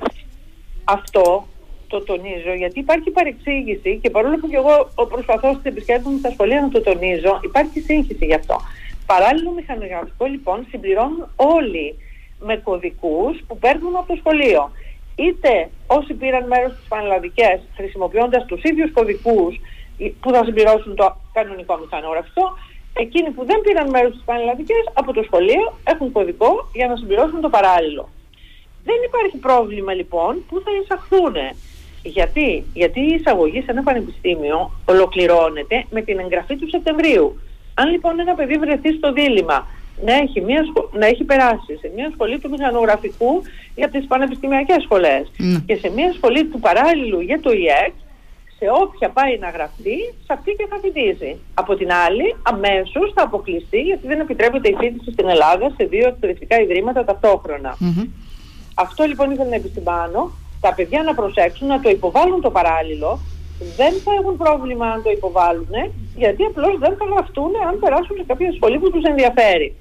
Αυτό 0.84 1.46
το 1.88 2.00
τονίζω 2.00 2.54
γιατί 2.56 2.78
υπάρχει 2.78 3.10
παρεξήγηση 3.10 3.98
και 4.02 4.10
παρόλο 4.10 4.36
που 4.36 4.48
και 4.48 4.56
εγώ 4.56 4.90
προσπαθώ 5.08 5.48
στην 5.52 5.70
επισκέπτη 5.70 6.08
μου 6.08 6.18
στα 6.18 6.30
σχολεία 6.30 6.60
να 6.60 6.68
το 6.68 6.80
τονίζω, 6.80 7.40
υπάρχει 7.42 7.80
σύγχυση 7.80 8.24
γι' 8.24 8.34
αυτό. 8.34 8.60
Παράλληλο 9.06 9.50
μηχανογραφικό 9.50 10.24
λοιπόν 10.24 10.66
συμπληρώνουν 10.70 11.28
όλοι 11.36 11.96
με 12.40 12.56
κωδικούς 12.56 13.42
που 13.46 13.58
παίρνουν 13.58 13.96
από 13.96 14.06
το 14.06 14.16
σχολείο. 14.18 14.70
Είτε 15.16 15.70
όσοι 15.86 16.14
πήραν 16.14 16.46
μέρος 16.46 16.72
στις 16.72 16.88
πανελλαδικές 16.88 17.60
χρησιμοποιώντας 17.76 18.44
τους 18.46 18.62
ίδιους 18.62 18.92
κωδικούς 18.92 19.60
που 20.20 20.30
θα 20.32 20.44
συμπληρώσουν 20.44 20.96
το 20.96 21.16
κανονικό 21.32 21.76
μηχανογραφικό, 21.76 22.58
εκείνοι 23.04 23.30
που 23.30 23.44
δεν 23.44 23.60
πήραν 23.60 23.88
μέρος 23.90 24.12
στις 24.12 24.24
πανελλαδικές 24.24 24.82
από 24.92 25.12
το 25.12 25.22
σχολείο 25.22 25.78
έχουν 25.84 26.12
κωδικό 26.12 26.68
για 26.72 26.86
να 26.86 26.96
συμπληρώσουν 26.96 27.40
το 27.40 27.48
παράλληλο. 27.48 28.08
Δεν 28.84 28.96
υπάρχει 29.06 29.36
πρόβλημα 29.36 29.92
λοιπόν 29.94 30.44
που 30.48 30.62
θα 30.64 30.70
εισαχθούν. 30.82 31.34
Γιατί; 32.02 32.64
Γιατί 32.74 33.00
η 33.00 33.14
εισαγωγή 33.14 33.60
σε 33.62 33.70
ένα 33.70 33.82
πανεπιστήμιο 33.82 34.70
ολοκληρώνεται 34.84 35.84
με 35.90 36.00
την 36.02 36.18
εγγραφή 36.18 36.56
του 36.56 36.68
Σεπτεμβρίου. 36.68 37.40
Αν 37.74 37.90
λοιπόν 37.90 38.20
ένα 38.20 38.34
παιδί 38.34 38.56
βρεθεί 38.58 38.92
στο 38.92 39.12
δίλημα 39.12 39.66
να 40.04 40.14
έχει, 40.14 40.40
μια 40.40 40.62
να 40.92 41.06
έχει 41.06 41.24
περάσει 41.24 41.76
σε 41.80 41.90
μια 41.94 42.10
σχολή 42.14 42.38
του 42.38 42.50
μηχανογραφικού 42.50 43.42
για 43.74 43.88
τις 43.88 44.06
πανεπιστημιακές 44.06 44.82
σχολές 44.82 45.30
Ναι. 45.36 45.58
και 45.66 45.74
σε 45.76 45.90
μια 45.90 46.12
σχολή 46.16 46.44
του 46.44 46.58
παράλληλου 46.58 47.20
για 47.20 47.40
το 47.40 47.50
ΙΕΚ, 47.52 47.92
σε 48.58 48.66
όποια 48.82 49.08
πάει 49.08 49.38
να 49.38 49.50
γραφτεί, 49.50 49.98
σε 50.26 50.32
αυτή 50.36 50.50
και 50.58 50.66
θα 50.70 50.78
φοιτήσει. 50.82 51.36
Από 51.54 51.74
την 51.76 51.92
άλλη, 51.92 52.36
αμέσως 52.42 53.12
θα 53.14 53.22
αποκλειστεί 53.22 53.80
γιατί 53.80 54.06
δεν 54.06 54.20
επιτρέπεται 54.20 54.68
η 54.68 54.74
φοιτηση 54.80 55.10
στην 55.12 55.28
Ελλάδα 55.28 55.72
σε 55.76 55.84
δύο 55.84 56.08
εκπαιδευτικά 56.08 56.60
ιδρύματα 56.60 57.04
ταυτόχρονα. 57.04 57.76
Μμμ. 57.78 58.04
Αυτό 58.74 59.04
λοιπόν 59.04 59.30
ήθελα 59.30 59.48
να 59.48 59.54
επισημάνω. 59.54 60.30
Τα 60.60 60.74
παιδιά 60.74 61.02
να 61.02 61.14
προσέξουν 61.14 61.66
να 61.66 61.80
το 61.80 61.88
υποβάλουν 61.88 62.40
το 62.40 62.50
παράλληλο. 62.50 63.20
Δεν 63.76 63.92
θα 64.04 64.12
έχουν 64.20 64.36
πρόβλημα 64.36 64.86
αν 64.86 65.02
το 65.02 65.10
υποβάλουν, 65.10 65.74
γιατί 66.16 66.44
απλώς 66.44 66.78
δεν 66.78 66.96
θα 66.98 67.04
γραφτούν 67.04 67.50
αν 67.68 67.78
περάσουν 67.78 68.16
σε 68.16 68.24
κάποια 68.26 68.52
σχολή 68.52 68.78
που 68.78 68.90
τους 68.90 69.02
ενδιαφέρει. 69.02 69.74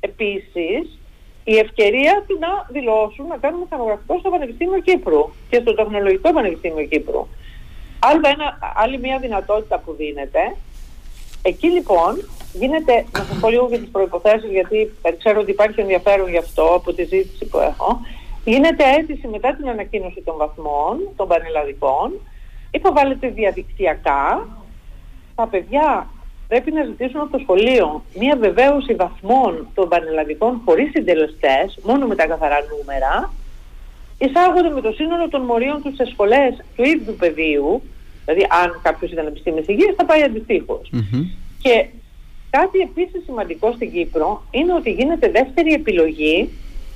Επίσης, 0.00 0.98
η 1.44 1.56
ευκαιρία 1.56 2.24
του 2.26 2.36
να 2.40 2.48
δηλώσουν 2.68 3.26
να 3.26 3.36
κάνουν 3.36 3.60
μηχανογραφικό 3.60 4.18
στο 4.18 4.30
Πανεπιστήμιο 4.30 4.80
Κύπρου 4.80 5.22
και 5.50 5.58
στο 5.60 5.74
Τεχνολογικό 5.74 6.32
Πανεπιστήμιο 6.32 6.84
Κύπρου. 6.84 7.26
Άλλο 7.98 8.20
ένα, 8.24 8.58
άλλη 8.74 8.98
μια 8.98 9.18
δυνατότητα 9.18 9.78
που 9.78 9.94
δίνεται. 9.98 10.56
Εκεί 11.42 11.66
λοιπόν 11.66 12.28
γίνεται, 12.52 13.04
να 13.18 13.24
σας 13.24 13.38
πω 13.40 13.48
λίγο 13.50 13.66
για 13.68 13.78
τις 13.78 13.88
προϋποθέσεις 13.88 14.50
γιατί 14.50 14.94
ξέρω 15.18 15.40
ότι 15.40 15.50
υπάρχει 15.50 15.80
ενδιαφέρον 15.80 16.28
γι' 16.28 16.38
αυτό 16.38 16.74
από 16.74 16.92
τη 16.92 17.04
ζήτηση 17.04 17.44
που 17.44 17.58
έχω. 17.58 18.00
Γίνεται 18.44 18.84
αίτηση 18.98 19.26
μετά 19.26 19.54
την 19.54 19.68
ανακοίνωση 19.68 20.22
των 20.24 20.36
βαθμών, 20.36 21.08
των 21.16 21.28
πανελλαδικών, 21.28 22.20
υποβάλλεται 22.70 23.28
διαδικτυακά, 23.28 24.48
τα 25.34 25.46
παιδιά 25.46 26.06
πρέπει 26.48 26.72
να 26.72 26.84
ζητήσουν 26.84 27.20
από 27.20 27.30
το 27.30 27.38
σχολείο 27.38 28.02
μία 28.18 28.36
βεβαίωση 28.36 28.94
βαθμών 28.94 29.68
των 29.74 29.88
πανελλαδικών 29.88 30.60
χωρίς 30.64 30.90
συντελεστές, 30.90 31.78
μόνο 31.82 32.06
με 32.06 32.14
τα 32.14 32.26
καθαρά 32.26 32.58
νούμερα, 32.70 33.32
εισάγονται 34.18 34.70
με 34.70 34.80
το 34.80 34.92
σύνολο 34.92 35.28
των 35.28 35.42
μορίων 35.42 35.82
τους 35.82 35.94
σε 35.94 36.04
σχολές 36.12 36.56
του 36.76 36.82
ίδιου 36.82 37.16
πεδίου, 37.18 37.82
δηλαδή 38.24 38.46
αν 38.62 38.80
κάποιος 38.82 39.10
ήταν 39.10 39.26
επιστήμης 39.26 39.68
υγείας 39.68 39.94
θα 39.96 40.04
πάει 40.04 40.22
αντιστοίχως. 40.22 40.90
Μμμ. 40.92 41.26
Και 41.62 41.86
κάτι 42.50 42.78
επίσης 42.78 43.24
σημαντικό 43.24 43.72
στην 43.72 43.92
Κύπρο 43.92 44.42
είναι 44.50 44.72
ότι 44.72 44.90
γίνεται 44.90 45.30
δεύτερη 45.30 45.72
επιλογή 45.72 46.50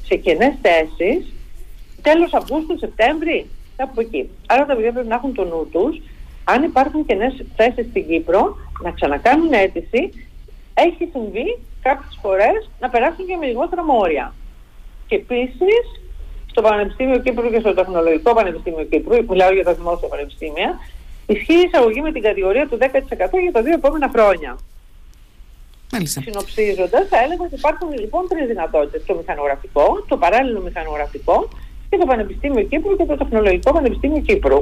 σε 0.05 0.17
κενές 0.17 0.55
θέσεις 0.62 1.33
τέλος 2.02 2.35
Αυγούστου, 2.35 2.79
Σεπτέμβρη, 2.79 3.47
κάπου 3.76 4.00
εκεί. 4.00 4.31
Άρα 4.47 4.67
τα 4.67 4.75
παιδιά 4.75 4.93
πρέπει 4.93 5.09
να 5.09 5.14
έχουν 5.14 5.35
το 5.35 5.45
νου 5.45 5.69
τους, 5.73 6.00
αν 6.45 6.62
υπάρχουν 6.62 7.07
κενές 7.07 7.45
θέσεις 7.57 7.87
στην 7.91 8.07
Κύπρο, 8.07 8.57
να 8.83 8.91
ξανακάνουν 8.91 9.52
αίτηση. 9.52 10.11
Έχει 10.75 11.09
συμβεί 11.12 11.59
κάποιες 11.83 12.19
φορές 12.23 12.71
να 12.81 12.88
περάσουν 12.88 13.26
και 13.26 13.37
με 13.37 13.47
λιγότερα 13.47 13.85
μόρια. 13.85 14.35
Και 15.07 15.14
επίσης, 15.14 15.85
στο 16.52 16.62
Πανεπιστήμιο 16.62 17.18
Κύπρου 17.18 17.50
και 17.50 17.61
στο 17.61 17.75
Τεχνολογικό 17.75 18.35
Πανεπιστήμιο 18.35 18.85
Κύπρου, 18.85 19.16
μιλάω 19.28 19.52
για 19.52 19.64
τα 19.64 19.75
δημόσια 19.75 20.09
πανεπιστήμια, 20.09 20.68
ισχύει 21.26 21.61
η 21.62 21.66
εισαγωγή 21.68 22.00
με 22.00 22.12
την 22.12 22.23
κατηγορία 22.23 22.68
του 22.68 22.78
10% 22.80 22.85
για 23.42 23.52
τα 23.52 23.62
δύο 23.62 23.75
επόμενα 23.80 24.09
χρόνια. 24.14 24.59
Μάλιστα. 25.92 26.21
Συνοψίζοντας, 26.21 27.09
θα 27.09 27.18
έλεγα 27.25 27.42
ότι 27.49 27.54
υπάρχουν 27.54 27.88
λοιπόν 28.02 28.23
τρεις 28.28 28.47
δυνατότητες. 28.47 29.04
Το 29.06 29.14
μηχανογραφικό, 29.14 30.04
το 30.09 30.16
παράλληλο 30.16 30.61
μηχανογραφικό 30.61 31.49
και 31.90 31.97
το 31.97 32.06
Πανεπιστήμιο 32.06 32.62
Κύπρου 32.62 32.97
και 32.97 33.04
το 33.04 33.16
Τεχνολογικό 33.16 33.73
Πανεπιστήμιο 33.73 34.21
Κύπρου. 34.21 34.61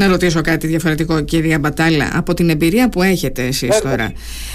Να 0.00 0.06
ρωτήσω 0.06 0.40
κάτι 0.40 0.66
διαφορετικό, 0.66 1.20
κυρία 1.20 1.58
Μπατάλα, 1.58 2.10
από 2.14 2.34
την 2.34 2.50
εμπειρία 2.50 2.88
που 2.88 3.02
έχετε 3.02 3.42
εσείς 3.46 3.68
Βέβαια. 3.68 3.90
τώρα. 3.90 4.12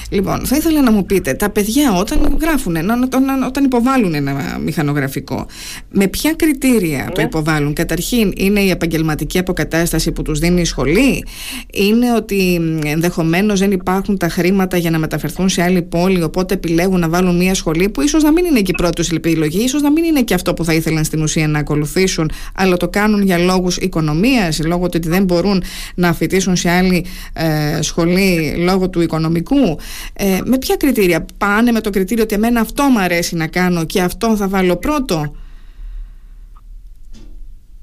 Λοιπόν, 0.09 0.45
θα 0.45 0.55
ήθελα 0.55 0.81
να 0.81 0.91
μου 0.91 1.05
πείτε, 1.05 1.33
τα 1.33 1.49
παιδιά 1.49 1.93
όταν 1.93 2.37
γράφουν, 2.41 2.75
ένα- 2.75 2.99
όταν, 3.03 3.43
όταν 3.47 3.63
υποβάλλουν 3.63 4.13
ένα 4.13 4.59
μηχανογραφικό, 4.63 5.45
με 5.91 6.07
ποια 6.07 6.33
κριτήρια 6.33 7.09
το 7.13 7.21
Ναι. 7.21 7.27
υποβάλλουν; 7.27 7.73
Καταρχήν, 7.73 8.33
είναι 8.37 8.59
η 8.59 8.69
επαγγελματική 8.69 9.39
αποκατάσταση 9.39 10.11
που 10.11 10.21
τους 10.21 10.39
δίνει 10.39 10.61
η 10.61 10.65
σχολή, 10.65 11.25
είναι 11.73 12.13
ότι 12.15 12.61
ενδεχομένως 12.85 13.59
δεν 13.59 13.71
υπάρχουν 13.71 14.17
τα 14.17 14.29
χρήματα 14.29 14.77
για 14.77 14.89
να 14.91 14.99
μεταφερθούν 14.99 15.49
σε 15.49 15.61
άλλη 15.63 15.81
πόλη, 15.81 16.23
οπότε 16.23 16.53
επιλέγουν 16.53 16.99
να 16.99 17.09
βάλουν 17.09 17.35
μια 17.37 17.53
σχολή 17.53 17.89
που 17.89 18.01
ίσως 18.01 18.23
να 18.23 18.31
μην 18.31 18.45
είναι 18.45 18.59
και 18.61 18.71
η 18.71 18.75
πρώτη 18.77 18.95
τους 18.95 19.09
επιλογή, 19.11 19.63
ίσως 19.63 19.81
να 19.81 19.91
μην 19.91 20.03
είναι 20.03 20.21
και 20.21 20.33
αυτό 20.33 20.53
που 20.53 20.63
θα 20.65 20.73
ήθελαν 20.73 21.03
στην 21.03 21.21
ουσία 21.21 21.47
να 21.47 21.59
ακολουθήσουν, 21.59 22.31
αλλά 22.55 22.77
το 22.77 22.87
κάνουν 22.87 23.21
για 23.21 23.37
λόγους 23.37 23.77
οικονομίας, 23.77 24.59
λόγω 24.65 24.83
του 24.85 24.91
ότι 24.95 25.07
δεν 25.09 25.23
μπορούν 25.33 25.63
να 25.95 26.13
φοιτήσουν 26.13 26.55
σε 26.55 26.69
άλλη 26.69 27.05
ε, 27.33 27.81
σχολή 27.81 28.55
λόγω 28.57 28.89
του 28.89 29.01
οικονομικού. 29.01 29.79
Ε, 30.13 30.39
με 30.45 30.57
ποια 30.57 30.75
κριτήρια; 30.75 31.25
Πάνε 31.37 31.71
με 31.71 31.81
το 31.81 31.89
κριτήριο 31.89 32.23
ότι 32.23 32.35
εμένα 32.35 32.59
αυτό 32.61 32.83
μου 32.83 32.99
αρέσει 32.99 33.35
να 33.35 33.47
κάνω 33.47 33.85
και 33.85 34.01
αυτό 34.01 34.35
θα 34.35 34.47
βάλω 34.47 34.75
πρώτο; 34.75 35.35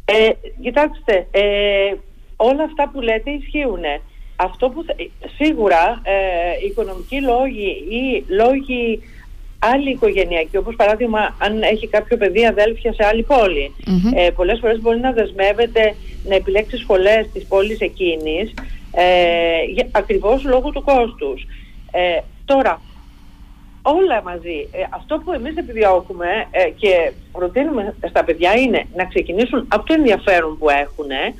Ε, 0.05 0.29
κοιτάξτε, 0.63 1.27
ε, 1.31 1.43
όλα 2.37 2.65
αυτά 2.65 2.89
που 2.93 3.01
λέτε 3.01 3.31
ισχύουν. 3.31 3.83
Αυτό 4.37 4.69
που 4.69 4.85
θα- 4.87 4.95
σίγουρα 5.39 6.01
ε, 6.03 6.67
οικονομικοί 6.67 7.21
λόγοι 7.21 7.69
ή 8.01 8.25
λόγοι 8.29 9.01
άλλοι 9.61 9.91
οικογενειακοί, 9.91 10.57
όπως 10.57 10.77
παράδειγμα 10.77 11.37
αν 11.39 11.63
έχει 11.63 11.89
κάποιο 11.89 12.17
παιδί 12.17 12.47
αδέλφια 12.47 12.93
σε 12.93 13.07
άλλη 13.07 13.23
πόλη, 13.23 13.75
Μμμ. 13.87 14.13
ε, 14.15 14.31
πολλές 14.31 14.59
φορές 14.59 14.81
μπορεί 14.81 14.99
να 14.99 15.13
δεσμεύεται 15.13 15.95
να 16.25 16.35
επιλέξει 16.35 16.77
σχολές 16.77 17.29
της 17.33 17.45
πόλης 17.47 17.81
εκείνης 17.81 18.55
ε, 18.93 19.63
για, 19.75 19.89
ακριβώς 19.93 20.45
λόγω 20.45 20.71
του 20.71 20.83
κόστους. 20.85 21.47
Ε, 21.91 22.21
τώρα, 22.45 22.81
όλα 23.83 24.23
μαζί. 24.23 24.69
Ε, 24.73 24.83
αυτό 24.91 25.19
που 25.19 25.33
εμείς 25.33 25.57
επιδιώκουμε 25.57 26.27
ε, 26.51 26.71
και 26.71 27.13
προτείνουμε 27.33 27.95
στα 28.09 28.25
παιδιά 28.25 28.55
είναι 28.55 28.87
να 28.95 29.05
ξεκινήσουν 29.05 29.67
από 29.69 29.87
το 29.87 29.93
ενδιαφέρον 29.93 30.59
που 30.59 30.71
έχουν, 30.71 31.11
ε, 31.11 31.35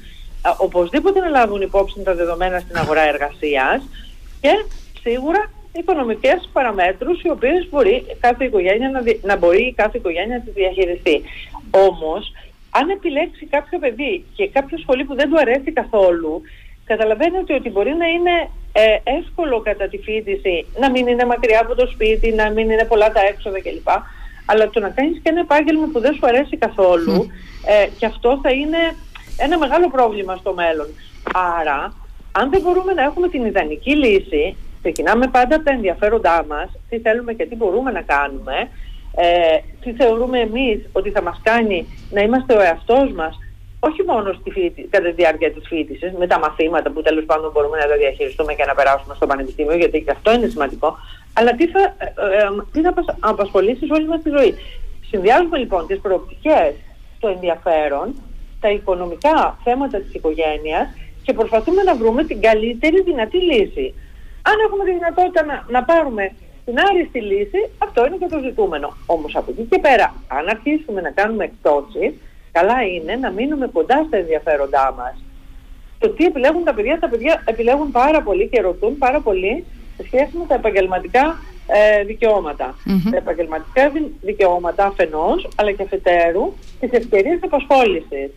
οπωσδήποτε 0.59 1.21
να 1.21 1.29
λάβουν 1.29 1.61
υπόψη 1.61 2.03
τα 2.03 2.15
δεδομένα 2.15 2.59
στην 2.59 2.77
αγορά 2.77 3.03
εργασίας 3.09 3.83
και 4.41 4.65
σίγουρα 5.03 5.51
οικονομικές 5.73 6.49
παραμέτρους 6.53 7.23
οι 7.23 7.31
οποίες 7.31 7.69
μπορεί 7.71 8.07
κάθε 8.21 8.45
οικογένεια 8.45 8.91
να, 8.91 9.01
δι- 9.01 9.25
να 9.25 9.37
μπορεί 9.37 9.75
κάθε 9.77 9.99
οικογένεια 9.99 10.37
να 10.37 10.43
τις 10.43 10.53
διαχειριστεί. 10.53 11.23
Όμως, 11.71 12.33
αν 12.71 12.89
επιλέξει 12.89 13.47
κάποιο 13.47 13.79
παιδί 13.79 14.25
και 14.35 14.49
κάποιο 14.49 14.79
σχολή 14.79 15.05
που 15.05 15.15
δεν 15.15 15.31
του 15.31 15.39
αρέσει 15.39 15.73
καθόλου, 15.73 16.43
καταλαβαίνετε 16.85 17.55
ότι 17.55 17.71
μπορεί 17.71 17.95
να 17.95 18.07
είναι 18.07 18.49
ε, 18.73 18.97
εύκολο 19.19 19.61
κατά 19.61 19.89
τη 19.89 19.99
φοιτηση 19.99 20.67
να 20.79 20.91
μην 20.91 21.07
είναι 21.07 21.25
μακριά 21.25 21.61
από 21.61 21.75
το 21.75 21.87
σπίτι, 21.87 22.33
να 22.33 22.51
μην 22.51 22.71
είναι 22.71 22.85
πολλά 22.85 23.13
τα 23.13 23.21
έξοδα 23.21 23.61
κλπ. 23.61 23.89
Αλλά 24.47 24.71
το 24.71 24.81
να 24.81 24.89
κάνεις 24.89 25.21
και 25.23 25.29
ένα 25.29 25.41
επάγγελμα 25.41 25.89
που 25.93 26.01
δεν 26.01 26.15
σου 26.15 26.27
αρέσει 26.27 26.57
καθόλου, 26.57 27.27
ε, 27.67 27.87
και 27.99 28.07
αυτό 28.07 28.39
θα 28.43 28.51
είναι 28.51 28.79
ένα 29.37 29.59
μεγάλο 29.59 29.91
πρόβλημα 29.91 30.37
στο 30.37 30.55
μέλλον. 30.55 30.87
Άρα, 31.59 31.95
αν 32.33 32.51
δεν 32.51 32.61
μπορούμε 32.61 32.93
να 32.93 33.03
έχουμε 33.03 33.29
την 33.29 33.45
ιδανική 33.45 33.97
λύση, 33.97 34.57
ξεκινάμε 34.83 35.27
πάντα 35.27 35.57
από 35.57 35.65
τα 35.65 35.73
ενδιαφέροντά 35.73 36.45
μας, 36.49 36.69
τι 36.89 36.99
θέλουμε 36.99 37.33
και 37.33 37.47
τι 37.47 37.57
μπορούμε 37.57 37.91
να 37.91 38.03
κάνουμε, 38.03 38.69
ε, 39.17 39.59
τι 39.81 39.93
θεωρούμε 39.93 40.39
εμείς 40.39 40.89
ότι 40.93 41.11
θα 41.11 41.23
μας 41.23 41.41
κάνει 41.43 41.87
να 42.11 42.21
είμαστε 42.21 42.55
ο 42.55 42.61
εαυτός 42.61 43.13
μας, 43.13 43.39
όχι 43.81 44.03
μόνο 44.03 44.33
στη 44.33 44.51
φίτη, 44.51 44.83
κατά 44.83 45.09
τη 45.09 45.13
διάρκεια 45.13 45.53
της 45.53 45.69
φοιτησης, 45.69 46.13
με 46.19 46.27
τα 46.27 46.39
μαθήματα 46.39 46.91
που 46.91 47.03
τέλος 47.03 47.25
πάντων 47.25 47.51
μπορούμε 47.53 47.79
να 47.79 47.87
τα 47.87 47.97
διαχειριστούμε 47.97 48.55
και 48.55 48.65
να 48.65 48.75
περάσουμε 48.75 49.15
στο 49.15 49.27
πανεπιστήμιο, 49.27 49.77
γιατί 49.77 50.03
και 50.03 50.11
αυτό 50.11 50.33
είναι 50.33 50.47
σημαντικό, 50.47 50.97
αλλά 51.33 51.55
τι 51.55 51.67
θα, 51.67 51.81
ε, 51.99 52.05
ε, 52.05 52.49
τι 52.73 52.81
θα 52.81 52.95
απασχολήσεις 53.21 53.91
όλη 53.91 54.07
μας 54.07 54.23
τη 54.23 54.31
ζωή. 54.31 54.55
Συνδυάζουμε 55.11 55.59
λοιπόν 55.59 55.87
τις 55.87 56.01
προοπτικές, 56.01 56.73
το 57.21 57.29
ενδιαφέρον, 57.29 58.15
τα 58.61 58.71
οικονομικά 58.71 59.59
θέματα 59.65 59.99
της 59.99 60.15
οικογένειας 60.15 60.89
και 61.23 61.33
προσπαθούμε 61.33 61.83
να 61.83 61.95
βρούμε 61.95 62.25
την 62.25 62.41
καλύτερη 62.41 63.03
δυνατή 63.03 63.37
λύση. 63.37 63.95
Αν 64.43 64.57
έχουμε 64.67 64.85
τη 64.85 64.93
δυνατότητα 64.93 65.45
να, 65.45 65.65
να 65.69 65.85
πάρουμε 65.85 66.33
την 66.65 66.77
άριστη 66.89 67.21
λύση, 67.21 67.61
αυτό 67.79 68.07
είναι 68.07 68.17
και 68.17 68.27
το 68.27 68.39
ζητούμενο. 68.39 68.97
Όμως 69.07 69.37
από 69.37 69.51
εκεί 69.51 69.63
και 69.71 69.79
πέρα, 69.79 70.15
αν 70.29 70.49
αρχίσουμε 70.49 71.01
να 71.01 71.11
κάνουμε 71.11 71.45
εκτόσεις, 71.45 72.13
καλά 72.53 72.83
είναι 72.83 73.17
να 73.17 73.31
μείνουμε 73.31 73.67
κοντά 73.67 74.05
στα 74.07 74.17
ενδιαφέροντά 74.17 74.95
μας. 74.97 75.15
Το 75.99 76.09
τι 76.09 76.25
επιλέγουν 76.25 76.65
τα 76.65 76.75
παιδιά, 76.75 76.99
τα 76.99 77.09
παιδιά 77.09 77.43
επιλέγουν 77.47 77.91
πάρα 77.91 78.23
πολύ 78.23 78.49
και 78.49 78.61
ρωτούν 78.61 78.99
πάρα 78.99 79.21
πολύ 79.21 79.65
σε 79.97 80.03
σχέση 80.07 80.37
με 80.37 80.45
τα 80.49 80.55
επαγγελματικά 80.55 81.39
ε, 81.67 82.05
δικαιώματα. 82.05 82.75
Τα 83.11 83.17
επαγγελματικά 83.17 83.93
δικαιώματα 84.21 84.85
αφενός, 84.87 85.49
αλλά 85.57 85.73
και 85.73 85.83
αφετέρου, 85.83 86.53
τις 86.81 86.91
ευκαιρίες 86.93 87.39
απασχόλησης. 87.43 88.31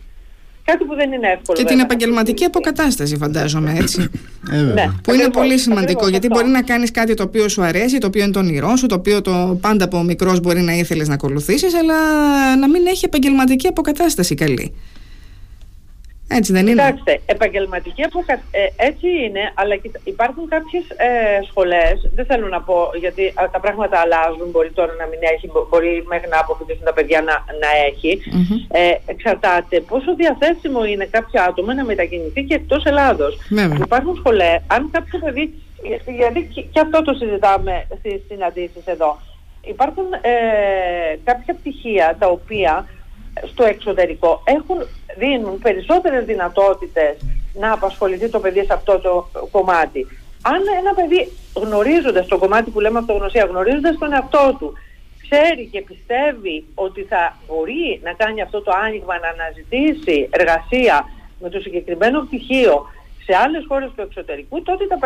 Κάτι 0.64 0.84
που 0.84 0.94
δεν 0.94 1.12
είναι 1.12 1.28
εύκολο. 1.28 1.58
Και 1.58 1.64
την 1.64 1.78
επαγγελματική 1.78 2.44
αποκατάσταση, 2.44 3.16
φαντάζομαι 3.16 3.74
έτσι. 3.78 4.08
Ε, 4.52 4.56
ναι. 4.56 4.90
Που 5.02 5.14
είναι 5.14 5.28
πολύ 5.28 5.58
σημαντικό 5.58 6.08
γιατί 6.08 6.26
μπορεί 6.26 6.48
να 6.48 6.62
κάνεις 6.62 6.90
κάτι 6.90 7.14
το 7.14 7.22
οποίο 7.22 7.48
σου 7.48 7.62
αρέσει, 7.62 7.98
το 7.98 8.06
οποίο 8.06 8.22
είναι 8.22 8.32
το 8.32 8.38
όνειρό 8.38 8.76
σου, 8.76 8.86
το 8.86 8.94
οποίο 8.94 9.20
το 9.20 9.58
πάντα 9.60 9.84
από 9.84 10.02
μικρός 10.02 10.40
μπορεί 10.40 10.60
να 10.60 10.72
ήθελες 10.72 11.08
να 11.08 11.14
ακολουθήσεις, 11.14 11.74
αλλά 11.74 11.96
να 12.56 12.68
μην 12.68 12.86
έχει 12.86 13.04
επαγγελματική 13.04 13.66
αποκατάσταση 13.66 14.34
καλή. 14.34 14.74
Έτσι 16.38 16.52
δεν 16.52 16.66
είναι; 16.66 16.82
Κοιτάξτε, 16.82 17.20
επαγγελματική 17.26 18.02
αποκατάσταση. 18.02 18.48
Ε, 18.50 18.86
έτσι 18.88 19.08
είναι, 19.24 19.42
αλλά 19.54 19.74
υπάρχουν 20.04 20.48
κάποιες 20.48 20.84
ε, 20.96 21.42
σχολές, 21.48 22.10
δεν 22.14 22.24
θέλω 22.30 22.46
να 22.48 22.60
πω 22.60 22.76
γιατί 23.04 23.34
τα 23.52 23.60
πράγματα 23.64 23.96
αλλάζουν. 23.98 24.46
Μπορεί 24.52 24.70
τώρα 24.70 24.92
να 25.00 25.06
μην 25.10 25.18
έχει, 25.34 25.46
μπορεί 25.70 26.04
μέχρι 26.12 26.28
να 26.28 26.38
αποφυτίσουν 26.38 26.84
τα 26.84 26.92
παιδιά 26.92 27.20
να, 27.28 27.34
να 27.62 27.70
εχει 27.86 28.12
Ε, 28.68 28.94
εξαρτάται 29.06 29.80
πόσο 29.80 30.14
διαθέσιμο 30.14 30.84
είναι 30.84 31.06
κάποιο 31.16 31.42
άτομο 31.48 31.72
να 31.72 31.84
μετακινηθεί 31.84 32.42
και 32.44 32.54
εκτός 32.54 32.84
Ελλάδος. 32.84 33.32
Υπάρχουν 33.84 34.14
σχολές, 34.16 34.62
αν 34.66 34.90
κάποιο 34.92 35.18
παιδί. 35.18 35.44
Γιατί 36.16 36.40
και, 36.72 36.80
αυτό 36.80 37.02
το 37.02 37.12
συζητάμε 37.12 37.86
στις 37.98 38.20
συναντήσεις 38.28 38.84
εδώ. 38.84 39.18
Υπάρχουν 39.66 40.12
ε, 40.12 41.16
κάποια 41.24 41.54
πτυχία 41.54 42.16
τα 42.18 42.26
οποία 42.26 42.86
στο 43.52 43.64
εξωτερικό 43.64 44.42
έχουν, 44.44 44.76
δίνουν 45.16 45.58
περισσότερες 45.58 46.24
δυνατότητες 46.24 47.16
να 47.54 47.72
απασχοληθεί 47.72 48.28
το 48.28 48.40
παιδί 48.40 48.64
σε 48.64 48.72
αυτό 48.72 48.98
το 48.98 49.28
κομμάτι. 49.50 50.06
Αν 50.42 50.62
ένα 50.78 50.94
παιδί 50.94 51.32
γνωρίζοντας 51.54 52.26
το 52.26 52.38
κομμάτι 52.38 52.70
που 52.70 52.80
λέμε 52.80 52.98
αυτογνωσία, 52.98 53.44
γνωρίζοντας 53.44 53.98
τον 53.98 54.12
εαυτό 54.12 54.56
του, 54.58 54.72
ξέρει 55.22 55.68
και 55.72 55.82
πιστεύει 55.82 56.64
ότι 56.74 57.02
θα 57.02 57.36
μπορεί 57.46 58.00
να 58.02 58.12
κάνει 58.12 58.42
αυτό 58.42 58.62
το 58.62 58.72
άνοιγμα 58.84 59.14
να 59.18 59.28
αναζητήσει 59.28 60.28
εργασία 60.30 61.08
με 61.40 61.48
το 61.48 61.60
συγκεκριμένο 61.60 62.20
πτυχίο 62.20 62.86
σε 63.24 63.36
άλλες 63.36 63.64
χώρες 63.68 63.90
του 63.96 64.02
εξωτερικού, 64.02 64.62
τότε 64.62 64.86
τα 64.86 64.98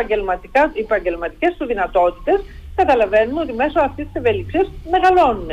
οι 0.73 0.81
επαγγελματικές 0.81 1.55
του 1.59 1.67
δυνατότητες 1.67 2.41
καταλαβαίνουμε 2.75 3.41
ότι 3.41 3.53
μέσω 3.53 3.81
αυτής 3.81 4.05
της 4.05 4.15
ευελιξίας 4.15 4.71
μεγαλώνουν. 4.91 5.51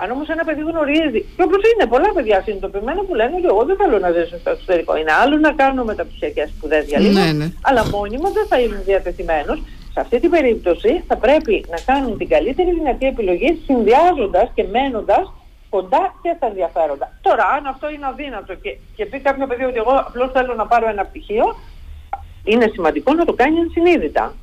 Αν 0.00 0.10
όμως 0.10 0.28
ένα 0.28 0.44
παιδί 0.44 0.60
γνωρίζει, 0.60 1.20
και 1.36 1.42
όπως 1.42 1.60
είναι 1.70 1.86
πολλά 1.92 2.10
παιδιά 2.14 2.42
συνειδητοποιημένα 2.44 3.00
που 3.06 3.14
λένε 3.14 3.34
ότι 3.36 3.48
εγώ 3.52 3.64
δεν 3.64 3.76
θέλω 3.76 3.98
να 3.98 4.10
ζήσω 4.10 4.38
στο 4.38 4.50
εξωτερικό. 4.50 4.96
Είναι 4.96 5.12
άλλο 5.22 5.36
να 5.36 5.52
κάνω 5.52 5.84
μεταπτυχιακές 5.84 6.48
σπουδές 6.48 6.84
για 6.86 6.98
λίγο, 6.98 7.18
ναι, 7.18 7.32
ναι. 7.32 7.46
αλλά 7.62 7.82
μόνιμα 7.88 8.28
δεν 8.30 8.46
θα 8.46 8.60
είμαι 8.60 8.82
διατεθειμένος. 8.84 9.58
Σε 9.92 10.00
αυτή 10.00 10.20
την 10.20 10.30
περίπτωση 10.30 11.04
θα 11.08 11.16
πρέπει 11.16 11.64
να 11.68 11.78
κάνουν 11.86 12.18
την 12.18 12.28
καλύτερη 12.28 12.70
δυνατή 12.72 13.06
επιλογή 13.06 13.62
συνδυάζοντας 13.66 14.50
και 14.54 14.64
μένοντας 14.72 15.32
κοντά 15.68 16.14
και 16.22 16.32
στα 16.36 16.46
ενδιαφέροντα. 16.46 17.12
Τώρα, 17.20 17.44
αν 17.56 17.66
αυτό 17.66 17.90
είναι 17.90 18.06
αδύνατο 18.06 18.54
και, 18.54 18.76
και 18.96 19.06
πει 19.06 19.18
κάποιο 19.20 19.46
παιδί 19.46 19.64
ότι 19.64 19.78
εγώ 19.78 19.94
απλώς 20.06 20.30
θέλω 20.32 20.54
να 20.54 20.66
πάρω 20.66 20.88
ένα 20.88 21.04
πτυχίο, 21.04 21.56
είναι 22.44 22.70
σημαντικό 22.72 23.12
να 23.12 23.24
το 23.24 23.32
κάνει 23.32 23.58
ενσυνείδητα. 23.58 24.34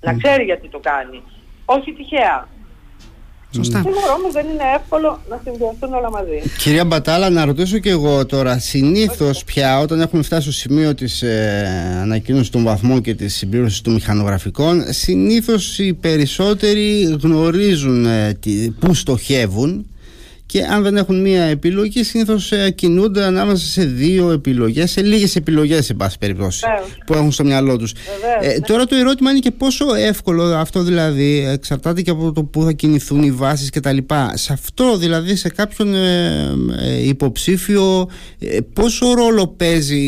Να 0.00 0.14
ξέρει 0.14 0.44
γιατί 0.44 0.68
το 0.68 0.78
κάνει. 0.78 1.22
Όχι 1.64 1.92
τυχαία. 1.92 2.48
Σωστά. 3.54 3.78
Σίγουρα 3.78 4.12
όμω 4.18 4.32
δεν 4.32 4.46
είναι 4.46 4.62
εύκολο 4.76 5.20
να 5.28 5.40
συνδυαστούν 5.44 5.94
όλα 5.94 6.10
μαζί. 6.10 6.42
Κυρία 6.58 6.84
Μπατάλα, 6.84 7.30
να 7.30 7.44
ρωτήσω 7.44 7.78
και 7.78 7.90
εγώ 7.90 8.26
τώρα. 8.26 8.58
Συνήθως 8.58 9.44
πια 9.44 9.78
όταν 9.78 10.00
έχουμε 10.00 10.22
φτάσει 10.22 10.42
στο 10.42 10.52
σημείο 10.52 10.94
της 10.94 11.22
ε, 11.22 11.98
ανακοίνωσης 12.02 12.50
των 12.50 12.64
βαθμών 12.64 13.00
και 13.00 13.14
της 13.14 13.34
συμπλήρωσης 13.34 13.80
των 13.80 13.92
μηχανογραφικών, 13.92 14.84
συνήθως 14.88 15.78
οι 15.78 15.92
περισσότεροι 15.92 17.16
γνωρίζουν 17.22 18.06
ε, 18.06 18.38
πού 18.78 18.94
στοχεύουν 18.94 19.86
και 20.46 20.62
αν 20.62 20.82
δεν 20.82 20.96
έχουν 20.96 21.20
μία 21.20 21.42
επιλογή, 21.42 22.02
συνήθως 22.02 22.52
ε, 22.52 22.70
κινούνται 22.70 23.24
ανάμεσα 23.24 23.66
σε 23.66 23.84
δύο 23.84 24.30
επιλογές, 24.30 24.90
σε 24.90 25.02
λίγες 25.02 25.36
επιλογές, 25.36 25.84
σε 25.84 25.94
πάση 25.94 26.18
περιπτώσει, 26.18 26.64
που 27.06 27.14
έχουν 27.14 27.32
στο 27.32 27.44
μυαλό 27.44 27.76
τους. 27.76 27.92
Ε, 28.40 28.46
ναι. 28.46 28.58
τώρα 28.60 28.84
το 28.84 28.94
ερώτημα 28.96 29.30
είναι 29.30 29.38
και 29.38 29.50
πόσο 29.50 29.94
εύκολο 29.94 30.42
αυτό 30.42 30.82
δηλαδή 30.82 31.46
εξαρτάται 31.48 32.02
και 32.02 32.10
από 32.10 32.32
το 32.32 32.44
πού 32.44 32.62
θα 32.62 32.72
κινηθούν 32.72 33.22
οι 33.22 33.30
βάσεις 33.30 33.70
κτλ. 33.70 33.96
Σε 34.34 34.52
αυτό 34.52 34.96
δηλαδή, 34.96 35.36
σε 35.36 35.48
κάποιον 35.48 35.94
ε, 35.94 36.54
ε 36.80 37.06
υποψήφιο, 37.06 38.10
ε, 38.38 38.58
πόσο 38.72 39.14
ρόλο 39.14 39.46
παίζει 39.46 40.00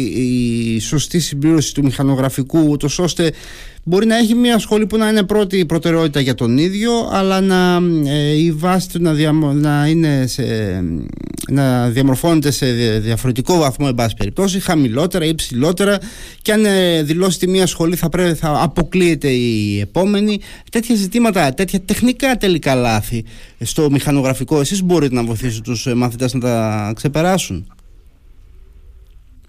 η 0.74 0.80
σωστή 0.80 1.20
συμπλήρωση 1.20 1.74
του 1.74 1.82
μηχανογραφικού, 1.82 2.66
ούτως 2.68 2.98
ώστε 2.98 3.32
Μπορεί 3.88 4.06
να 4.06 4.16
έχει 4.16 4.34
μια 4.34 4.58
σχολή 4.58 4.86
που 4.86 4.96
να 4.96 5.08
είναι 5.08 5.22
πρώτη 5.22 5.66
προτεραιότητα 5.66 6.20
για 6.20 6.34
τον 6.34 6.58
ίδιο, 6.58 6.92
αλλά 7.12 7.40
να, 7.40 7.80
ε, 8.10 8.32
η 8.32 8.52
βάση 8.52 8.90
του 8.90 9.02
να, 9.02 9.32
να, 9.52 9.86
είναι 9.86 10.26
σε, 10.26 10.44
να 11.48 11.88
διαμορφώνεται 11.88 12.50
σε 12.50 12.72
διαφορετικό 12.98 13.56
βαθμό, 13.56 13.86
εν 13.88 13.94
πάση 13.94 14.14
περιπτώσει, 14.14 14.60
χαμηλότερα 14.60 15.24
ή 15.24 15.34
ψηλότερα, 15.34 15.98
και 16.42 16.52
αν 16.52 16.64
ε, 16.64 17.02
δηλώσει 17.02 17.38
τη 17.38 17.48
μία 17.48 17.66
σχολή 17.66 17.96
θα, 17.96 18.08
πρέπει, 18.08 18.34
θα 18.34 18.62
αποκλείεται 18.62 19.28
η 19.28 19.80
επόμενη. 19.80 20.40
Τέτοια 20.70 20.94
ζητήματα, 20.94 21.54
τέτοια 21.54 21.80
τεχνικά 21.80 22.36
τελικά 22.36 22.74
λάθη 22.74 23.24
στο 23.60 23.90
μηχανογραφικό, 23.90 24.60
εσείς 24.60 24.82
μπορείτε 24.82 25.14
να 25.14 25.22
βοηθήσετε 25.22 25.70
τους 25.70 25.94
μαθητές 25.94 26.34
να 26.34 26.40
τα 26.40 26.92
ξεπεράσουν; 26.94 27.74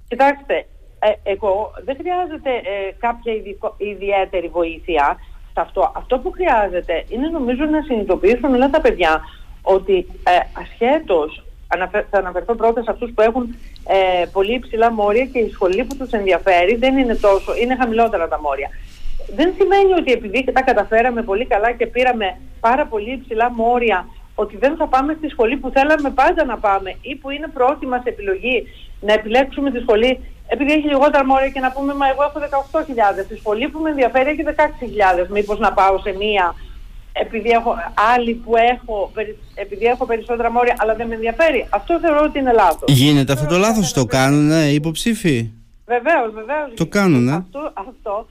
Κοιτάξτε, 0.07 0.65
ε, 0.99 1.31
εγώ 1.31 1.71
δεν 1.85 1.97
χρειάζεται 1.99 2.49
ε, 2.49 2.91
κάποια 2.99 3.33
ιδιαίτερη 3.77 4.47
βοήθεια 4.47 5.17
σε 5.53 5.61
αυτό. 5.61 5.91
Αυτό 5.95 6.19
που 6.19 6.31
χρειάζεται 6.31 7.05
είναι 7.09 7.27
νομίζω 7.27 7.63
να 7.65 7.81
συνειδητοποιήσουν 7.81 8.53
όλα 8.53 8.69
τα 8.69 8.81
παιδιά 8.81 9.21
ότι 9.61 10.05
ε, 10.23 10.61
ασχέτως 10.61 11.43
θα 12.09 12.17
αναφερθώ 12.17 12.55
πρώτα 12.55 12.81
σε 12.81 12.91
αυτούς 12.91 13.11
που 13.13 13.21
έχουν 13.21 13.55
ε, 13.87 14.25
πολύ 14.25 14.53
υψηλά 14.53 14.91
μόρια 14.91 15.25
και 15.25 15.39
η 15.39 15.49
σχολή 15.49 15.83
που 15.83 15.97
τους 15.97 16.11
ενδιαφέρει 16.11 16.75
δεν 16.75 16.97
είναι 16.97 17.15
τόσο, 17.15 17.55
είναι 17.61 17.75
χαμηλότερα 17.75 18.27
τα 18.27 18.39
μόρια. 18.39 18.69
Δεν 19.35 19.53
σημαίνει 19.57 19.93
ότι 19.93 20.11
επειδή 20.11 20.43
τα 20.53 20.61
καταφέραμε 20.61 21.21
πολύ 21.21 21.45
καλά 21.45 21.71
και 21.71 21.87
πήραμε 21.87 22.37
πάρα 22.59 22.85
πολύ 22.85 23.11
υψηλά 23.11 23.51
μόρια 23.51 24.07
ότι 24.35 24.57
δεν 24.57 24.75
θα 24.75 24.87
πάμε 24.87 25.15
στη 25.17 25.29
σχολή 25.29 25.57
που 25.57 25.69
θέλαμε 25.69 26.09
πάντα 26.09 26.45
να 26.45 26.57
πάμε 26.57 26.95
ή 27.01 27.15
που 27.15 27.29
είναι 27.29 27.47
πρώτη 27.53 27.85
μας 27.85 28.01
επιλογή 28.03 28.63
να 28.99 29.13
επιλέξουμε 29.13 29.71
τη 29.71 29.79
σχολή 29.79 30.19
επειδή 30.47 30.71
έχει 30.71 30.87
λιγότερα 30.87 31.25
μόρια 31.25 31.49
και 31.49 31.59
να 31.59 31.71
πούμε 31.71 31.93
μα 31.93 32.07
εγώ 32.07 32.23
έχω 32.23 32.39
18.000 32.71 33.23
στη 33.25 33.37
σχολή 33.37 33.67
που 33.69 33.79
με 33.79 33.89
ενδιαφέρει 33.89 34.29
έχει 34.29 34.43
16.000 35.23 35.27
μήπως 35.29 35.59
να 35.59 35.73
πάω 35.73 35.99
σε 35.99 36.11
μία 36.11 36.55
επειδή 37.11 37.49
έχω 37.49 37.75
άλλη 38.15 38.33
που 38.33 38.55
έχω, 38.55 39.11
επειδή 39.55 39.85
έχω 39.85 40.05
περισσότερα 40.05 40.51
μόρια 40.51 40.75
αλλά 40.77 40.95
δεν 40.95 41.07
με 41.07 41.15
ενδιαφέρει. 41.15 41.67
Αυτό 41.69 41.99
θεωρώ 41.99 42.23
ότι 42.23 42.39
είναι 42.39 42.51
λάθος. 42.51 42.91
Γίνεται 42.91 43.33
αυτό 43.33 43.45
το 43.45 43.57
λάθος, 43.57 43.93
το 43.93 44.05
κάνουν 44.05 44.51
οι 44.51 44.73
υποψήφοι; 44.73 45.51
Βεβαίως, 45.85 46.33
βεβαίως. 46.33 46.73
Το 46.75 46.85
κάνουν, 46.87 47.29
Αυτό, 47.29 47.71
αυτό 47.73 48.27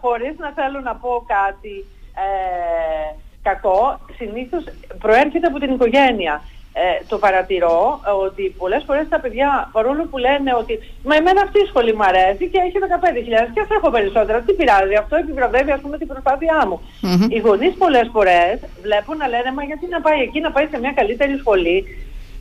χωρίς 0.00 0.34
να 0.38 0.52
θέλω 0.52 0.80
να 0.80 0.94
πω 0.94 1.24
κάτι 1.26 1.84
ε, 2.24 3.14
κακό, 3.42 4.00
συνήθως 4.16 4.64
προέρχεται 4.98 5.46
από 5.46 5.58
την 5.58 5.72
οικογένεια 5.72 6.42
ε, 6.72 7.04
το 7.08 7.18
παρατηρώ 7.18 8.00
ε, 8.06 8.10
ότι 8.26 8.54
πολλές 8.58 8.82
φορές 8.86 9.08
τα 9.08 9.20
παιδιά 9.20 9.68
παρόλο 9.72 10.02
που 10.10 10.18
λένε 10.18 10.50
ότι 10.62 10.74
μα 11.04 11.14
εμένα 11.16 11.40
αυτή 11.46 11.58
η 11.60 11.66
σχολή 11.70 11.92
μου 11.94 12.04
αρέσει 12.10 12.44
και 12.48 12.58
έχει 12.66 12.78
15.000 13.46 13.50
και 13.54 13.60
ας 13.60 13.70
έχω 13.76 13.90
περισσότερα, 13.90 14.38
τι 14.40 14.52
πειράζει, 14.52 14.94
αυτό 14.94 15.16
επιβραβεύει 15.16 15.70
ας 15.70 15.80
πούμε 15.80 15.98
την 15.98 16.06
προσπάθειά 16.06 16.66
μου. 16.68 16.80
Mm-hmm. 16.80 17.30
Οι 17.34 17.38
γονείς 17.38 17.74
πολλές 17.82 18.08
φορές 18.12 18.54
βλέπουν 18.82 19.16
να 19.16 19.28
λένε 19.28 19.50
μα 19.56 19.62
γιατί 19.62 19.86
να 19.94 20.00
πάει 20.00 20.20
εκεί 20.20 20.40
να 20.40 20.50
πάει 20.50 20.66
σε 20.70 20.78
μια 20.78 20.92
καλύτερη 20.92 21.34
σχολή 21.38 21.78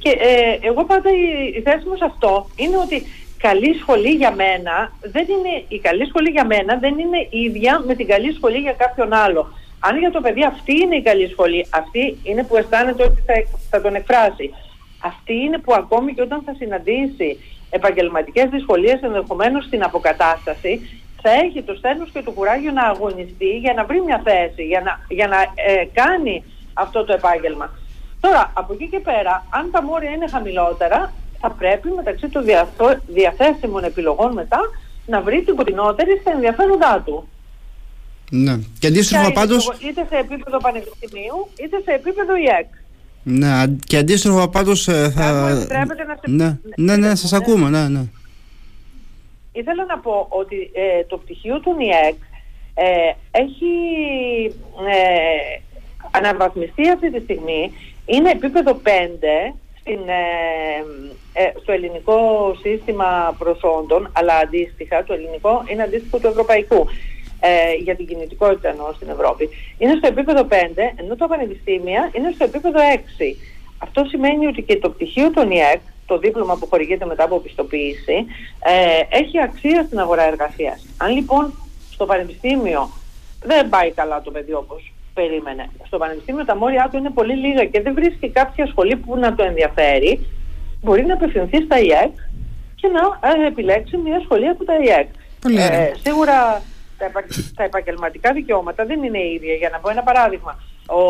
και 0.04 0.10
ε, 0.10 0.68
εγώ 0.70 0.82
πάντα 0.86 1.10
η, 1.10 1.26
η 1.58 1.62
θέση 1.62 1.86
μου 1.88 1.96
σε 1.96 2.06
αυτό 2.06 2.50
είναι 2.56 2.78
ότι 2.86 2.98
καλή 3.38 3.72
σχολή 3.82 4.10
για 4.10 4.32
μένα 4.32 4.76
δεν 5.02 5.26
είναι, 5.34 5.64
η 5.68 5.80
καλή 5.80 6.06
σχολή 6.06 6.30
για 6.30 6.46
μένα 6.46 6.78
δεν 6.78 6.98
είναι 7.00 7.28
ίδια 7.30 7.84
με 7.88 7.96
την 7.96 8.08
καλή 8.08 8.34
σχολή 8.34 8.58
για 8.58 8.74
κάποιον 8.74 9.14
άλλο. 9.14 9.54
Αν 9.80 9.98
για 9.98 10.12
το 10.12 10.22
παιδί 10.22 10.44
αυτή 10.46 10.74
είναι 10.82 10.96
η 10.96 11.02
καλή 11.02 11.30
σχολή, 11.30 11.66
αυτή 11.70 12.18
είναι 12.24 12.44
που 12.44 12.58
αισθάνεται 12.58 13.04
ότι 13.04 13.22
θα, 13.26 13.34
θα 13.70 13.82
τον 13.82 13.96
εκφράσει. 13.96 14.54
Αυτή 15.04 15.34
είναι 15.34 15.58
που 15.58 15.74
ακόμη 15.74 16.14
και 16.14 16.22
όταν 16.22 16.42
θα 16.46 16.54
συναντήσει 16.58 17.40
επαγγελματικές 17.70 18.50
δυσκολίες 18.50 19.02
ενδεχομένως 19.02 19.66
στην 19.66 19.84
αποκατάσταση 19.84 20.82
θα 21.22 21.32
έχει 21.32 21.62
το 21.62 21.74
στένος 21.74 22.10
και 22.14 22.22
το 22.22 22.32
κουράγιο 22.32 22.72
να 22.72 22.84
αγωνιστεί 22.84 23.58
για 23.58 23.74
να 23.74 23.86
βρει 23.86 24.02
μια 24.02 24.22
θέση, 24.24 24.64
για 24.64 24.82
να, 24.82 25.00
για 25.16 25.28
να 25.28 25.42
ε, 25.42 25.86
κάνει 25.94 26.44
αυτό 26.74 27.06
το 27.06 27.14
επάγγελμα. 27.14 27.70
Τώρα, 28.20 28.52
από 28.56 28.74
εκεί 28.74 28.88
και 28.88 29.00
πέρα, 29.00 29.46
αν 29.50 29.72
τα 29.72 29.84
μόρια 29.84 30.10
είναι 30.10 30.28
χαμηλότερα, 30.28 31.14
θα 31.40 31.50
πρέπει 31.50 31.90
μεταξύ 31.90 32.30
των 32.30 32.44
διαθέσιμων 33.08 33.84
επιλογών 33.84 34.34
μετά 34.34 34.60
να 35.06 35.22
βρει 35.22 35.42
την 35.42 35.56
κοντινότερη 35.56 36.18
στα 36.22 36.32
ενδιαφέροντά 36.32 37.02
του. 37.06 37.28
Ναι. 38.30 38.60
Και 38.80 38.88
αντίστροφα 38.88 39.32
πάντως... 39.32 39.72
Είτε 39.90 40.06
σε 40.10 40.16
επίπεδο 40.18 40.58
πανεπιστημίου, 40.58 41.50
είτε 41.64 41.82
σε 41.86 41.92
επίπεδο 41.92 42.36
ΙΕΚ. 42.36 42.68
Ναι, 43.24 43.66
και 43.86 43.98
αντίστροφα 43.98 44.50
πάντως 44.50 44.88
ε, 44.88 45.12
θα... 45.16 45.32
Να 45.68 46.36
ναι, 46.36 46.60
ναι, 46.76 46.98
ναι, 46.98 47.16
σας 47.16 47.34
ακούμε, 47.34 47.70
ναι, 47.70 47.88
ναι. 47.88 48.02
Ήθελα 49.52 49.86
να 49.86 50.00
πω 50.00 50.26
ότι 50.30 50.72
ε, 50.74 51.04
το 51.04 51.18
πτυχίο 51.18 51.60
του 51.60 51.76
ΝΙΕΚ 51.78 52.16
ε, 52.74 53.12
έχει 53.32 53.74
ε, 54.90 55.60
αναβαθμιστεί 56.12 56.90
αυτή 56.90 57.12
τη 57.12 57.20
στιγμή, 57.20 57.72
είναι 58.06 58.30
επίπεδο 58.30 58.82
5 58.84 58.90
στην, 59.80 60.00
στο 61.62 61.72
ελληνικό 61.72 62.20
σύστημα 62.62 63.36
προσόντων, 63.38 64.12
αλλά 64.14 64.34
αντίστοιχα 64.36 65.04
το 65.04 65.14
ελληνικό 65.14 65.64
είναι 65.72 65.84
αντίστοιχο 65.84 66.18
του 66.20 66.28
ευρωπαϊκού. 66.28 66.88
Για 67.84 67.96
την 67.96 68.08
κινητικότητα 68.08 68.70
εννοώ 68.70 68.94
στην 68.94 69.10
Ευρώπη. 69.10 69.50
Είναι 69.78 69.96
στο 69.98 70.08
επίπεδο 70.08 70.48
5, 70.50 70.54
ενώ 70.96 71.16
το 71.16 71.28
πανεπιστήμια 71.28 72.10
είναι 72.14 72.32
στο 72.36 72.44
επίπεδο 72.44 72.80
6. 73.20 73.36
Αυτό 73.78 74.04
σημαίνει 74.04 74.48
ότι 74.48 74.62
και 74.62 74.78
το 74.78 74.90
πτυχίο 74.90 75.32
των 75.32 75.52
ΙΕΚ 75.52 75.80
το 76.10 76.18
δίπλωμα 76.18 76.56
που 76.58 76.68
χορηγείται 76.70 77.06
μετά 77.06 77.24
από 77.24 77.40
πιστοποίηση, 77.40 78.18
ε, 78.64 79.18
έχει 79.20 79.42
αξία 79.42 79.84
στην 79.84 80.00
αγορά 80.00 80.24
εργασίας. 80.24 80.86
Αν 80.98 81.10
λοιπόν 81.16 81.54
στο 81.94 82.06
πανεπιστήμιο 82.06 82.90
δεν 83.44 83.70
πάει 83.70 83.92
καλά 83.92 84.22
το 84.22 84.32
παιδί 84.32 84.54
όπως 84.54 84.94
περίμενε, 85.14 85.70
στο 85.86 85.98
πανεπιστήμιο 85.98 86.46
τα 86.46 86.56
μόρια 86.56 86.88
του 86.92 86.98
είναι 86.98 87.10
πολύ 87.10 87.36
λίγα 87.36 87.66
και 87.66 87.82
δεν 87.82 87.94
βρίσκει 87.94 88.30
κάποια 88.30 88.66
σχολή 88.68 88.96
που 88.96 89.18
να 89.18 89.36
το 89.36 89.44
ενδιαφέρει, 89.44 90.20
μπορεί 90.82 91.06
να 91.06 91.14
απευθυνθεί 91.14 91.58
στα 91.62 91.80
ΙΕΚ 91.80 92.14
και 92.76 92.88
να 92.88 93.30
ε, 93.30 93.48
επιλέξει 93.48 93.98
μια 93.98 94.20
σχολή 94.24 94.48
από 94.48 94.64
τα 94.66 94.74
ΙΕΚ. 94.76 95.08
Ε, 95.58 95.92
σίγουρα 96.04 96.62
τα, 97.00 97.12
τα 97.56 97.64
επαγγελματικά 97.64 98.34
δικαιώματα 98.34 98.86
δεν 98.86 99.04
είναι 99.04 99.28
ίδια. 99.28 99.54
Για 99.54 99.70
να 99.70 99.80
πω 99.80 99.90
ένα 99.90 100.04
παράδειγμα, 100.04 100.64
ο 100.88 101.02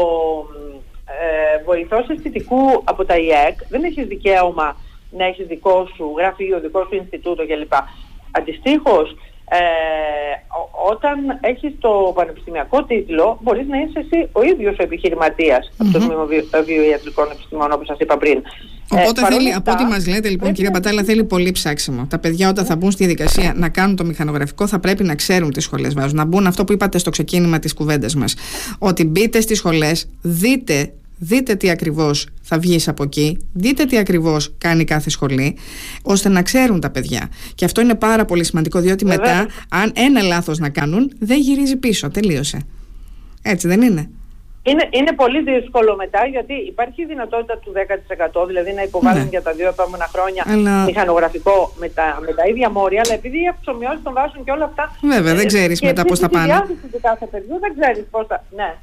ε, 1.06 1.64
βοηθός 1.66 2.10
αισθητικού 2.10 2.82
από 2.84 3.06
τα 3.06 3.18
ΙΕΚ 3.18 3.58
δεν 3.70 3.84
έχεις 3.84 4.08
δικαίωμα 4.08 4.76
να 5.12 5.26
έχεις 5.26 5.48
δικό 5.48 5.88
σου 5.96 6.14
γραφείο, 6.18 6.60
δικό 6.60 6.84
σου 6.84 6.96
Ινστιτούτο 6.96 7.46
κλπ. 7.46 7.74
Αντιστοίχως, 8.32 9.16
ε, 9.50 9.60
όταν 10.90 11.38
έχεις 11.42 11.74
το 11.80 12.12
πανεπιστημιακό 12.16 12.84
τίτλο, 12.84 13.38
μπορείς 13.42 13.68
να 13.68 13.78
είσαι 13.78 14.00
εσύ 14.00 14.30
ο 14.32 14.42
ίδιος 14.42 14.78
ο 14.80 14.84
επιχειρηματίας 14.84 15.72
από 15.78 15.92
το 15.92 16.00
Τμήμα 16.00 16.28
Βιοιατρικών 16.66 17.32
Επιστημών, 17.32 17.72
όπως 17.72 17.88
σας 17.88 17.98
είπα 18.00 18.18
πριν. 18.18 18.44
Οπότε 18.90 19.22
ε, 19.22 19.26
θέλει, 19.26 19.54
από 19.54 19.72
ό,τι 19.72 19.84
μας 19.84 20.08
λέτε 20.08 20.30
λοιπόν, 20.30 20.54
κυρία 20.54 20.72
Πατάλα, 20.72 21.04
θέλει 21.04 21.24
πολύ 21.24 21.52
ψάξιμο. 21.52 22.06
Τα 22.06 22.20
παιδιά, 22.20 22.50
όταν 22.50 22.66
θα 22.66 22.76
μπουν 22.76 22.92
στη 22.92 23.06
διαδικασία 23.06 23.54
να 23.56 23.70
κάνουν 23.70 23.96
το 23.96 24.06
μηχανογραφικό, 24.06 24.68
θα 24.68 24.80
πρέπει 24.80 25.04
να 25.04 25.16
ξέρουν 25.16 25.52
τι 25.52 25.60
σχολές 25.60 25.94
βάζουν. 25.94 26.16
Να 26.16 26.26
μπουν 26.26 26.48
αυτό 26.48 26.64
που 26.64 26.74
είπατε 26.74 26.98
στο 26.98 27.10
ξεκίνημα 27.10 27.60
της 27.60 27.74
κουβέντας 27.74 28.16
μας. 28.16 28.36
Ότι 28.78 29.04
μπείτε 29.04 29.42
στις 29.42 29.58
σχολές, 29.58 30.08
δείτε 30.22 30.94
δείτε 31.20 31.56
τι 31.56 31.70
ακριβώς 31.70 32.28
θα 32.42 32.60
βγεις 32.60 32.88
από 32.88 33.04
εκεί, 33.04 33.38
δείτε 33.54 33.86
τι 33.86 33.98
ακριβώς 33.98 34.54
κάνει 34.58 34.84
κάθε 34.84 35.10
σχολή, 35.10 35.56
ώστε 36.02 36.30
να 36.30 36.42
ξέρουν 36.42 36.80
τα 36.80 36.90
παιδιά. 36.90 37.30
Και 37.56 37.66
αυτό 37.66 37.82
είναι 37.82 37.96
πάρα 37.96 38.26
πολύ 38.26 38.44
σημαντικό, 38.44 38.80
διότι 38.80 39.06
μετά, 39.06 39.48
αν 39.70 39.92
ένα 39.96 40.22
λάθος 40.22 40.60
να 40.60 40.70
κάνουν, 40.70 41.12
δεν 41.20 41.40
γυρίζει 41.40 41.76
πίσω, 41.76 42.10
τελείωσε. 42.10 42.60
Έτσι 43.42 43.68
δεν 43.68 43.82
είναι. 43.82 44.10
Είναι, 44.64 44.88
είναι 44.90 45.14
πολύ 45.14 45.42
δύσκολο 45.42 45.96
μετά 45.96 46.26
γιατί 46.26 46.54
υπάρχει 46.54 47.02
η 47.02 47.06
δυνατότητα 47.06 47.58
του 47.58 47.72
10% 48.44 48.48
δηλαδή 48.48 48.72
να 48.74 48.84
υποβάλουν 48.84 49.24
ναι. 49.24 49.30
για 49.30 49.42
τα 49.42 49.52
δύο 49.52 49.68
επόμενα 49.68 50.08
χρόνια 50.14 50.44
αλλά... 50.48 50.84
μηχανογραφικό 50.84 51.72
με 51.80 51.90
τα, 51.90 52.20
με 52.26 52.34
τα 52.34 52.44
ίδια 52.48 52.70
μόρια 52.70 53.02
αλλά 53.06 53.14
επειδή 53.14 53.38
οι 53.44 53.48
αυξομοιώσεις 53.48 54.04
των 54.04 54.14
βάσεων 54.14 54.44
και 54.46 54.52
όλα 54.52 54.66
αυτά 54.66 54.96
Βέβαια 55.02 55.34
δεν 55.34 55.46
ε, 55.46 55.46
ξέρεις 55.46 55.82
μετά 55.82 56.04
πώς 56.06 56.20
θα 56.20 56.30
πάνε. 56.30 56.46
Και 56.46 56.52
διάθεση 56.52 56.88
του 56.92 57.00
κάθε 57.02 57.26
παιδιού 57.26 57.60
δεν 57.60 57.74
ξέρεις 57.80 58.06
πώς 58.12 58.26
θα... 58.28 58.44
Ναι 58.56 58.76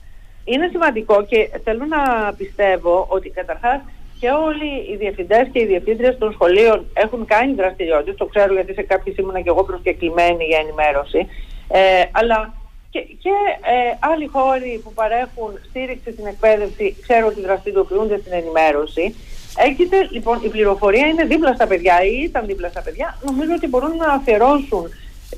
είναι 0.47 0.69
σημαντικό 0.71 1.25
και 1.25 1.51
θέλω 1.65 1.85
να 1.85 2.33
πιστεύω 2.33 3.07
ότι 3.09 3.29
καταρχάς 3.29 3.81
και 4.21 4.29
όλοι 4.31 4.71
οι 4.91 4.97
διευθυντές 4.97 5.49
και 5.53 5.61
οι 5.61 5.67
διευθύντριες 5.67 6.19
των 6.19 6.33
σχολείων 6.33 6.87
έχουν 6.95 7.25
κάνει 7.25 7.55
δραστηριότητες. 7.55 8.17
Το 8.17 8.27
ξέρω 8.27 8.53
γιατί 8.53 8.75
σε 8.75 8.83
κάποιες 8.83 9.17
ήμουνα 9.17 9.41
και 9.41 9.49
εγώ 9.49 9.65
προσκεκλημένη 9.65 10.45
για 10.45 10.59
ενημέρωση. 10.59 11.27
Ε, 11.69 11.81
αλλά 12.12 12.55
και, 12.90 13.01
και 13.01 13.35
ε, 13.62 13.96
άλλοι 14.01 14.27
χώροι 14.27 14.81
που 14.85 14.92
παρέχουν 14.92 15.51
στήριξη 15.68 16.12
στην 16.12 16.27
εκπαίδευση 16.27 16.96
ξέρω 17.03 17.27
ότι 17.27 17.40
δραστηριοποιούνται 17.40 18.18
στην 18.18 18.33
ενημέρωση. 18.33 19.14
Έχετε, 19.57 20.09
λοιπόν, 20.11 20.40
η 20.44 20.49
πληροφορία 20.49 21.07
είναι 21.07 21.25
δίπλα 21.25 21.55
στα 21.55 21.66
παιδιά 21.66 22.05
ή 22.05 22.22
ήταν 22.22 22.46
δίπλα 22.46 22.68
στα 22.68 22.83
παιδιά. 22.83 23.18
Νομίζω 23.22 23.53
ότι 23.57 23.66
μπορούν 23.66 23.96
να 23.96 24.12
αφιερώσουν 24.12 24.85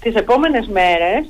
τις 0.01 0.15
επόμενες 0.15 0.67
μέρες, 0.67 1.27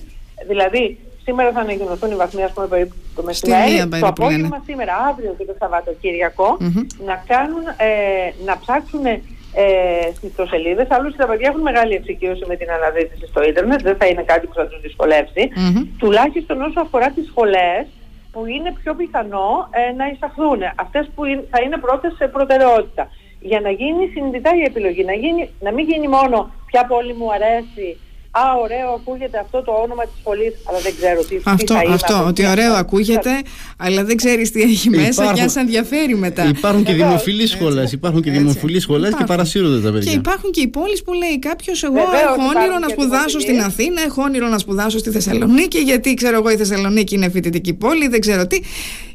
δηλαδή 0.46 0.98
Σήμερα 1.28 1.52
θα 1.52 1.60
ανακοινωθούν 1.60 2.10
οι 2.10 2.14
βαθμοί, 2.14 2.42
ας 2.42 2.52
πούμε, 2.52 2.66
περίπου 2.66 2.94
το 3.14 3.22
μεσημέρι. 3.22 3.88
Το 4.00 4.06
απόγευμα 4.06 4.62
σήμερα, 4.66 4.92
αύριο 5.08 5.34
και 5.38 5.44
το 5.44 5.54
σαββατοκυριακο 5.58 6.56
να, 7.04 7.24
κάνουν, 7.26 7.62
ε, 7.76 8.44
να 8.44 8.58
ψάξουν 8.58 9.04
ε, 9.54 10.12
στις 10.14 10.28
ιστοσελίδε. 10.30 10.86
Άλλωστε, 10.90 11.22
τα 11.22 11.28
παιδιά 11.28 11.48
έχουν 11.48 11.60
μεγάλη 11.60 11.94
εξοικείωση 11.94 12.44
με 12.46 12.56
την 12.56 12.70
αναζήτηση 12.70 13.26
στο 13.26 13.42
ίντερνετ, 13.42 13.82
δεν 13.82 13.96
θα 13.96 14.06
είναι 14.06 14.22
κάτι 14.22 14.46
που 14.46 14.54
θα 14.54 14.66
τους 14.66 14.80
δυσκολεύσει. 14.80 15.42
Mm-hmm. 15.56 15.86
Τουλάχιστον 15.98 16.62
όσο 16.62 16.80
αφορά 16.80 17.10
τις 17.10 17.26
σχολές 17.26 17.86
που 18.32 18.46
είναι 18.46 18.72
πιο 18.82 18.94
πιθανό 18.94 19.68
ε, 19.70 19.92
να 19.92 20.06
εισαχθούν. 20.06 20.60
Αυτές 20.76 21.10
που 21.14 21.22
θα 21.50 21.58
είναι 21.64 21.76
πρώτες 21.76 22.12
σε 22.16 22.28
προτεραιότητα. 22.28 23.10
Για 23.40 23.60
να 23.60 23.70
γίνει 23.70 24.10
συνειδητά 24.14 24.50
η 24.56 24.62
επιλογή, 24.62 25.04
να, 25.04 25.12
γίνει, 25.12 25.50
να 25.60 25.72
μην 25.72 25.84
γίνει 25.90 26.08
μόνο 26.08 26.50
ποια 26.66 26.86
πόλη 26.86 27.14
μου 27.14 27.32
αρέσει 27.32 27.88
Α, 28.42 28.44
ωραίο 28.62 28.88
ακούγεται 28.98 29.38
αυτό 29.38 29.62
το 29.62 29.72
όνομα 29.84 30.02
της 30.02 30.12
σχολή, 30.20 30.48
αλλά 30.68 30.78
δεν 30.86 30.92
ξέρω 30.98 31.20
τι, 31.28 31.36
αυτό, 31.44 31.64
τι 31.64 31.72
θα 31.72 31.82
είναι. 31.84 31.94
Αυτό, 31.94 32.24
ότι 32.26 32.46
ωραίο 32.46 32.72
ακούγεται, 32.74 33.30
αλλά 33.76 34.04
δεν 34.04 34.16
ξέρεις 34.16 34.50
τι 34.50 34.62
έχει 34.62 34.90
μέσα 34.90 35.08
υπάρχουν, 35.08 35.34
και 35.34 35.40
αν 35.40 35.50
σε 35.50 35.60
ενδιαφέρει 35.60 36.14
μετά. 36.16 36.44
Υπάρχουν 36.48 36.84
και 36.84 36.92
δημοφιλείς 36.92 37.50
σχολές. 37.50 37.92
Υπάρχουν 37.92 38.22
και 38.22 38.30
δημοφιλείς 38.30 38.82
σχολές 38.82 39.14
και 39.14 39.24
παρασύρονται 39.24 39.80
τα 39.80 39.92
παιδιά. 39.92 40.10
Και 40.10 40.16
υπάρχουν 40.16 40.50
και 40.50 40.60
οι 40.60 40.68
πόλεις 40.68 41.02
που 41.02 41.12
λέει 41.12 41.38
κάποιος, 41.38 41.82
εγώ 41.82 41.96
έχω 41.96 42.42
όνειρο 42.56 42.78
να 42.78 42.88
σπουδάσω 42.88 43.40
στην 43.40 43.60
Αθήνα, 43.60 44.02
έχω 44.02 44.22
όνειρο 44.22 44.48
να 44.48 44.58
σπουδάσω 44.58 44.98
στη 44.98 45.10
Θεσσαλονίκη, 45.10 45.78
γιατί 45.78 46.14
ξέρω 46.14 46.36
εγώ 46.36 46.50
η 46.50 46.56
Θεσσαλονίκη 46.56 47.14
είναι 47.14 47.30
φοιτητική 47.30 47.74
πόλη, 47.74 48.08
δεν 48.08 48.20
ξέρω 48.20 48.46
τι. 48.46 48.60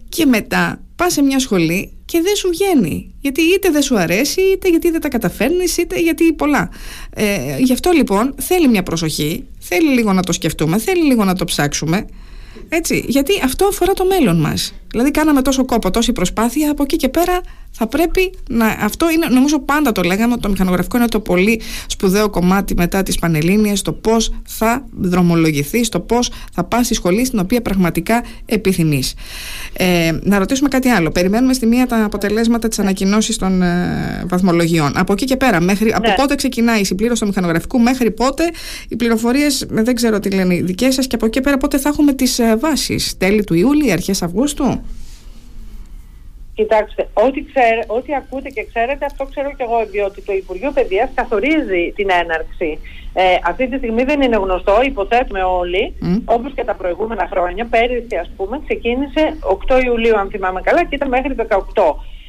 Και 0.09 0.25
μετά 0.25 0.81
πας 1.03 1.13
σε 1.13 1.21
μια 1.21 1.39
σχολή 1.39 1.93
και 2.05 2.21
δεν 2.21 2.35
σου 2.35 2.49
βγαίνει. 2.49 3.13
Γιατί 3.19 3.41
είτε 3.41 3.69
δεν 3.69 3.81
σου 3.81 3.97
αρέσει, 3.97 4.41
είτε 4.41 4.69
γιατί 4.69 4.91
δεν 4.91 5.01
τα 5.01 5.07
καταφέρνεις, 5.07 5.77
είτε 5.77 5.99
γιατί 5.99 6.33
πολλά. 6.33 6.69
Ε, 7.09 7.57
γι' 7.59 7.73
αυτό 7.73 7.91
λοιπόν 7.91 8.35
θέλει 8.41 8.67
μια 8.67 8.83
προσοχή, 8.83 9.43
θέλει 9.59 9.89
λίγο 9.89 10.13
να 10.13 10.23
το 10.23 10.31
σκεφτούμε, 10.31 10.77
θέλει 10.77 11.03
λίγο 11.03 11.23
να 11.23 11.35
το 11.35 11.45
ψάξουμε. 11.45 12.05
Έτσι, 12.69 13.05
γιατί 13.07 13.33
αυτό 13.43 13.65
αφορά 13.65 13.93
το 13.93 14.05
μέλλον 14.05 14.39
μας. 14.39 14.73
Δηλαδή 14.93 15.11
κάναμε 15.11 15.41
τόσο 15.41 15.65
κόπο, 15.65 15.91
τόση 15.91 16.11
προσπάθεια, 16.11 16.71
από 16.71 16.83
εκεί 16.83 16.95
και 16.95 17.09
πέρα 17.09 17.41
θα 17.71 17.87
πρέπει 17.87 18.33
να... 18.49 18.65
Αυτό 18.65 19.09
είναι, 19.09 19.25
νομίζω 19.29 19.59
πάντα 19.59 19.91
το 19.91 20.01
λέγαμε, 20.01 20.37
το 20.37 20.49
μηχανογραφικό 20.49 20.97
είναι 20.97 21.07
το 21.07 21.19
πολύ 21.19 21.61
σπουδαίο 21.87 22.29
κομμάτι 22.29 22.73
μετά 22.77 23.03
τις 23.03 23.19
Πανελλήνιες, 23.19 23.81
το 23.81 23.91
πώς 23.91 24.33
θα 24.47 24.85
δρομολογηθεί, 24.91 25.89
το 25.89 25.99
πώς 25.99 26.31
θα 26.53 26.63
πας 26.63 26.85
στη 26.85 26.93
σχολή 26.93 27.25
στην 27.25 27.39
οποία 27.39 27.61
πραγματικά 27.61 28.23
επιθυμείς. 28.45 29.13
Ε, 29.73 30.11
να 30.23 30.39
ρωτήσουμε 30.39 30.69
κάτι 30.69 30.89
άλλο. 30.89 31.11
Περιμένουμε 31.11 31.53
στη 31.53 31.65
μία 31.65 31.87
τα 31.87 32.03
αποτελέσματα 32.03 32.67
της 32.67 32.79
ανακοινώσης 32.79 33.37
των 33.37 33.61
ε, 33.61 34.25
βαθμολογιών. 34.27 34.91
Από 34.95 35.13
εκεί 35.13 35.25
και 35.25 35.37
πέρα, 35.37 35.61
μέχρι, 35.61 35.93
από 35.93 36.07
ναι. 36.07 36.15
πότε 36.17 36.35
ξεκινάει 36.35 36.79
η 36.79 36.85
συμπλήρωση 36.85 37.21
του 37.21 37.27
μηχανογραφικού, 37.27 37.79
μέχρι 37.79 38.11
πότε 38.11 38.43
οι 38.87 38.95
πληροφορίες, 38.95 39.65
δεν 39.69 39.95
ξέρω 39.95 40.19
τι 40.19 40.29
λένε 40.29 40.55
οι 40.55 40.61
δικές 40.61 40.93
σας, 40.93 41.07
και 41.07 41.15
από 41.15 41.25
εκεί 41.25 41.33
και 41.33 41.41
πέρα 41.41 41.57
πότε 41.57 41.77
θα 41.77 41.89
έχουμε 41.89 42.13
τις 42.13 42.39
ε, 42.39 42.55
βάσεις. 42.59 43.17
Τέλη 43.17 43.43
του 43.43 43.53
Ιούλη, 43.53 43.91
αρχές 43.91 44.21
Αυγούστου; 44.21 44.82
Κοιτάξτε, 46.55 47.07
ό,τι, 47.13 47.45
ό,τι 47.87 48.15
ακούτε 48.15 48.49
και 48.49 48.63
ξέρετε, 48.63 49.05
αυτό 49.05 49.25
ξέρω 49.25 49.49
και 49.57 49.63
εγώ, 49.63 49.85
διότι 49.85 50.21
το 50.21 50.33
Υπουργείο 50.33 50.71
Παιδείας 50.71 51.09
καθορίζει 51.15 51.93
την 51.95 52.09
έναρξη. 52.21 52.79
Ε, 53.13 53.23
αυτή 53.43 53.67
τη 53.69 53.77
στιγμή 53.77 54.03
δεν 54.03 54.21
είναι 54.21 54.35
γνωστό, 54.35 54.81
υποθέτουμε 54.83 55.43
όλοι, 55.43 55.93
mm. 56.01 56.21
όπως 56.25 56.51
και 56.55 56.63
τα 56.63 56.73
προηγούμενα 56.73 57.27
χρόνια. 57.31 57.65
Πέρυσι, 57.65 58.15
ας 58.21 58.31
πούμε, 58.37 58.61
ξεκίνησε 58.65 59.37
8 59.69 59.83
Ιουλίου, 59.85 60.17
αν 60.17 60.29
θυμάμαι 60.29 60.61
καλά, 60.61 60.83
και 60.83 60.95
ήταν 60.95 61.07
μέχρι 61.07 61.35
18. 61.37 61.45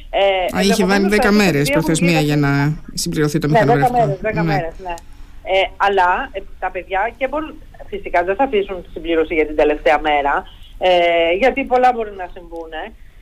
Ε, 0.09 0.57
Α, 0.57 0.61
είχε 0.61 0.85
βάλει 0.85 1.07
10 1.21 1.31
μέρες 1.31 1.69
προθεσμία 1.69 2.19
για 2.19 2.37
να 2.37 2.73
συμπληρωθεί 2.93 3.39
το 3.39 3.49
μηχανογραφικό. 3.49 4.05
Ναι, 4.05 4.13
10 4.13 4.13
μέρες, 4.13 4.31
10 4.31 4.33
ναι. 4.33 4.43
μέρες, 4.43 4.73
ναι. 4.83 4.93
Ε, 5.43 5.69
αλλά 5.77 6.29
ε, 6.31 6.39
τα 6.59 6.71
παιδιά 6.71 7.11
και 7.17 7.27
μπορούν, 7.27 7.53
φυσικά 7.87 8.23
δεν 8.23 8.35
θα 8.35 8.43
αφήσουν 8.43 8.83
τη 8.83 8.89
συμπλήρωση 8.93 9.33
για 9.33 9.45
την 9.45 9.55
τελευταία 9.55 9.99
μέρα, 9.99 10.43
ε, 10.77 10.89
γιατί 11.37 11.63
πολλά 11.63 11.91
μπορεί 11.95 12.11
να 12.17 12.29
συμβούν. 12.33 12.71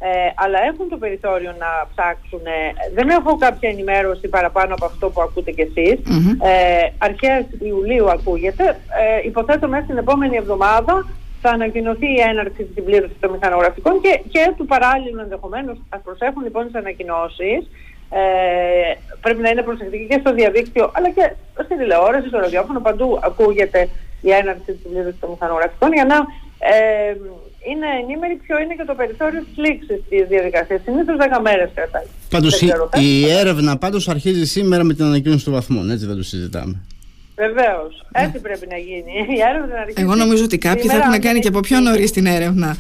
Ε, 0.06 0.32
αλλά 0.36 0.60
έχουν 0.70 0.90
το 0.90 0.98
περιθώριο 0.98 1.54
να 1.60 1.70
ψάξουν. 1.92 2.46
Δεν 2.94 3.10
έχω 3.10 3.38
κάποια 3.38 3.70
ενημέρωση 3.70 4.28
παραπάνω 4.28 4.74
από 4.74 4.86
αυτό 4.86 5.10
που 5.10 5.22
ακούτε 5.22 5.52
κι 5.52 5.62
εσείς. 5.62 5.94
Ε, 6.42 6.88
αρχές 6.98 7.46
Ιουλίου 7.60 8.10
ακούγεται. 8.10 8.66
Ε, 9.02 9.28
υποθέτω 9.28 9.68
μέσα 9.68 9.84
στην 9.84 9.98
επόμενη 9.98 10.36
εβδομάδα 10.36 11.06
θα 11.42 11.50
ανακοινωθεί 11.50 12.08
η 12.14 12.22
έναρξη 12.30 12.64
της 12.64 12.74
συμπλήρωσης 12.74 13.20
των 13.20 13.32
μηχανογραφικών 13.32 14.02
και, 14.02 14.22
και 14.30 14.54
του 14.58 14.66
παράλληλου 14.66 15.20
ενδεχομένως. 15.20 15.78
Ας 15.90 16.02
προσέχουν 16.04 16.44
λοιπόν 16.44 16.66
τις 16.66 16.76
ανακοινώσεις. 16.76 17.62
Ε, 18.10 18.22
πρέπει 19.22 19.42
να 19.42 19.50
είναι 19.50 19.62
προσεκτικοί 19.62 20.08
και 20.08 20.20
στο 20.20 20.34
διαδίκτυο 20.34 20.92
αλλά 20.94 21.10
και 21.10 21.34
στην 21.64 21.78
τηλεόραση, 21.78 22.28
στο 22.28 22.40
ραδιόφωνο. 22.40 22.80
Παντού 22.80 23.20
ακούγεται 23.24 23.90
η 24.22 24.32
έναρξη 24.32 24.72
της 24.72 24.82
συμπλήρωσης 24.82 25.20
των 25.20 25.30
μηχανογραφικών 25.30 25.94
για 25.94 26.06
να 26.06 26.16
ε, 26.72 27.16
είναι 27.70 27.88
ενήμερη 28.02 28.36
ποιο 28.46 28.56
είναι 28.62 28.74
και 28.80 28.86
το 28.86 28.96
περιθώριο 28.96 29.42
τη 29.42 29.62
λήξη 29.62 30.04
της 30.10 30.28
διαδικασίας. 30.28 30.82
Συνήθως 30.84 31.16
10 31.20 31.42
μέρες 31.42 31.70
κρατάει. 31.76 32.08
Πάντως 32.30 32.62
η, 32.62 32.68
η 33.00 33.30
έρευνα 33.30 33.78
πάντως 33.78 34.10
αρχίζει 34.10 34.46
σήμερα 34.46 34.84
με 34.84 34.94
την 34.94 35.06
ανακοίνωση 35.06 35.44
των 35.44 35.54
βαθμών, 35.54 35.92
έτσι 35.92 36.06
δεν 36.06 36.16
το 36.16 36.24
συζητάμε. 36.24 36.76
Βεβαίως. 37.36 38.06
Έτσι 38.12 38.32
ναι. 38.34 38.40
πρέπει 38.40 38.68
να 38.70 38.78
γίνει. 38.78 39.12
Η 39.38 39.42
έρευνα 39.50 39.80
αρχίζει. 39.80 40.02
Εγώ 40.02 40.16
νομίζω 40.16 40.44
ότι 40.44 40.58
κάποιοι 40.58 40.90
θα 40.90 40.98
έχουν 40.98 41.20
κάνει 41.20 41.40
και 41.40 41.48
από 41.48 41.60
πιο 41.60 41.80
νωρίς 41.80 42.12
την 42.12 42.26
έρευνα. 42.26 42.76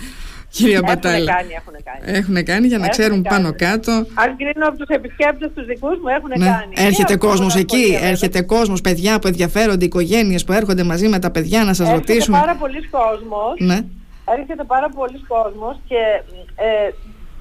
Κυρία 0.50 0.82
Μπατάλη. 0.86 1.16
Έχουν 1.16 1.36
κάνει, 1.36 1.54
έχουν 1.54 1.74
κάνει. 1.84 2.18
Έχουν 2.18 2.44
κάνει 2.44 2.68
για 2.68 2.78
να 2.78 2.86
έχουν 2.86 2.98
ξέρουν 2.98 3.24
κάνει. 3.24 3.36
πάνω 3.36 3.56
κάτω. 3.58 3.92
Αν 3.92 4.38
κρίνω 4.38 4.68
από 4.68 4.78
τους 4.78 4.88
επισκέπτες 4.88 5.52
τους 5.56 5.66
δικούς 5.66 5.98
μου, 6.00 6.08
έχουν 6.08 6.32
ναι. 6.38 6.46
κάνει. 6.46 6.74
Έρχεται 6.76 7.16
κόσμος 7.16 7.56
εκεί, 7.56 7.98
έρχεται 8.02 8.42
κόσμος, 8.42 8.82
παιδιά 8.82 9.20
που 9.20 9.28
ενδιαφέρονται, 9.28 9.86
οικογένειες 9.86 10.44
που 10.44 10.52
έρχονται 10.52 10.84
μαζί 10.84 11.08
με 11.08 11.20
τα 11.20 11.32
παιδιά 11.32 11.64
να 11.64 11.74
σας 11.74 11.90
ρωτήσουν. 11.90 12.34
Έρχεται 12.34 12.46
πάρα 12.46 12.56
πολλοί 12.56 12.88
κόσμος. 12.88 13.56
Ναι 13.60 13.80
έρχεται 14.26 14.64
πάρα 14.64 14.90
πολλοί 14.90 15.20
κόσμος 15.28 15.78
και 15.88 16.22
ε, 16.56 16.90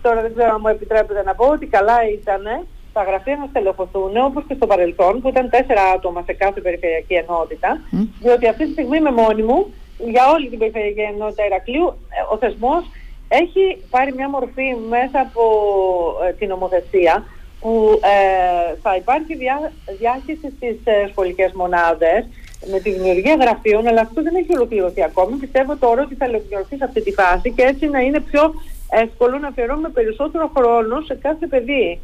τώρα 0.02 0.20
δεν 0.20 0.34
ξέρω 0.34 0.54
αν 0.54 0.58
μου 0.62 0.68
επιτρέπετε 0.68 1.22
να 1.22 1.34
πω 1.34 1.46
ότι 1.46 1.66
καλά 1.66 2.08
ήταν 2.08 2.42
τα 2.92 3.02
γραφεία 3.02 3.36
να 3.36 3.46
στελεχωθούν 3.46 4.16
όπως 4.16 4.44
και 4.48 4.54
στο 4.54 4.66
παρελθόν 4.66 5.20
που 5.20 5.28
ήταν 5.28 5.50
τέσσερα 5.50 5.82
άτομα 5.82 6.22
σε 6.26 6.32
κάθε 6.32 6.60
περιφερειακή 6.60 7.14
ενότητα 7.14 7.80
διότι 8.20 8.48
αυτή 8.48 8.64
τη 8.64 8.72
στιγμή 8.72 8.96
είμαι 8.96 9.10
μόνη 9.10 9.42
μου 9.42 9.74
για 9.98 10.30
όλη 10.30 10.48
την 10.48 10.58
περιφερειακή 10.58 11.00
ενότητα 11.00 11.46
Ηρακλείου 11.46 11.86
ε, 11.86 12.34
ο 12.34 12.36
θεσμός 12.36 12.84
έχει 13.28 13.84
πάρει 13.90 14.12
μια 14.14 14.28
μορφή 14.28 14.76
μέσα 14.88 15.20
από 15.20 15.44
ε, 16.28 16.32
την 16.32 16.48
νομοθεσία 16.48 17.24
που 17.60 18.00
ε, 18.02 18.74
θα 18.82 18.96
υπάρχει 18.96 19.36
διά, 19.36 19.72
διάχυση 19.98 20.52
στις 20.56 20.76
ε, 20.84 21.08
σχολικές 21.10 21.52
μονάδες 21.52 22.24
με 22.70 22.80
τη 22.80 22.92
δημιουργία 22.92 23.36
γραφείων, 23.40 23.86
αλλά 23.86 24.00
αυτό 24.00 24.22
δεν 24.22 24.34
έχει 24.34 24.54
ολοκληρωθεί 24.56 25.02
ακόμη. 25.02 25.36
Πιστεύω 25.36 25.76
τώρα 25.76 26.02
ότι 26.02 26.14
θα 26.14 26.26
ολοκληρωθεί 26.26 26.76
σε 26.76 26.84
αυτή 26.84 27.02
τη 27.02 27.12
φάση 27.12 27.50
και 27.50 27.62
έτσι 27.62 27.86
να 27.86 28.00
είναι 28.00 28.20
πιο 28.20 28.54
εύκολο 28.90 29.38
να 29.38 29.48
αφιερώνουμε 29.48 29.88
περισσότερο 29.88 30.50
χρόνο 30.56 31.00
σε 31.00 31.14
κάθε 31.14 31.46
παιδί. 31.46 32.00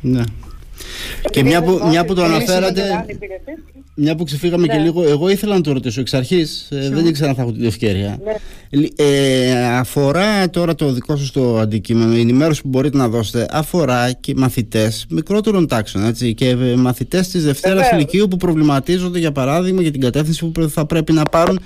Ναι. 0.00 0.22
Και 1.30 1.42
μια 1.42 1.62
που, 1.62 1.80
μια 1.88 2.04
που 2.04 2.14
το 2.14 2.24
αναφέρατε, 2.24 3.04
μια 3.94 4.14
που 4.14 4.24
ξεφύγαμε 4.24 4.66
και 4.66 4.76
ναι. 4.76 4.82
λίγο, 4.82 5.08
εγώ 5.08 5.28
ήθελα 5.28 5.54
να 5.54 5.60
το 5.60 5.72
ρωτήσω 5.72 6.00
εξ 6.00 6.14
αρχής, 6.14 6.68
ε, 6.70 6.88
δεν 6.90 7.06
ήξερα 7.06 7.28
αν 7.28 7.34
θα 7.34 7.42
έχω 7.42 7.52
την 7.52 7.64
ευκαιρία. 7.64 8.18
Ναι. 8.24 8.86
Ε, 8.96 9.66
αφορά 9.66 10.50
τώρα 10.50 10.74
το 10.74 10.92
δικό 10.92 11.16
σας 11.16 11.30
το 11.30 11.58
αντικείμενο, 11.58 12.16
η 12.16 12.20
ενημέρωση 12.20 12.62
που 12.62 12.68
μπορείτε 12.68 12.96
να 12.96 13.08
δώσετε, 13.08 13.46
αφορά 13.50 14.12
και 14.12 14.34
μαθητές 14.36 15.06
μικρότερων 15.10 15.66
τάξεων 15.66 16.04
έτσι, 16.04 16.34
και 16.34 16.56
μαθητές 16.76 17.28
της 17.28 17.44
Δευτέρας 17.44 17.92
Λυκείου 17.96 18.28
που 18.28 18.36
προβληματίζονται, 18.36 19.18
για 19.18 19.32
παράδειγμα, 19.32 19.82
για 19.82 19.90
την 19.90 20.00
κατεύθυνση 20.00 20.46
που 20.46 20.68
θα 20.68 20.86
πρέπει 20.86 21.12
να 21.12 21.22
πάρουν 21.22 21.60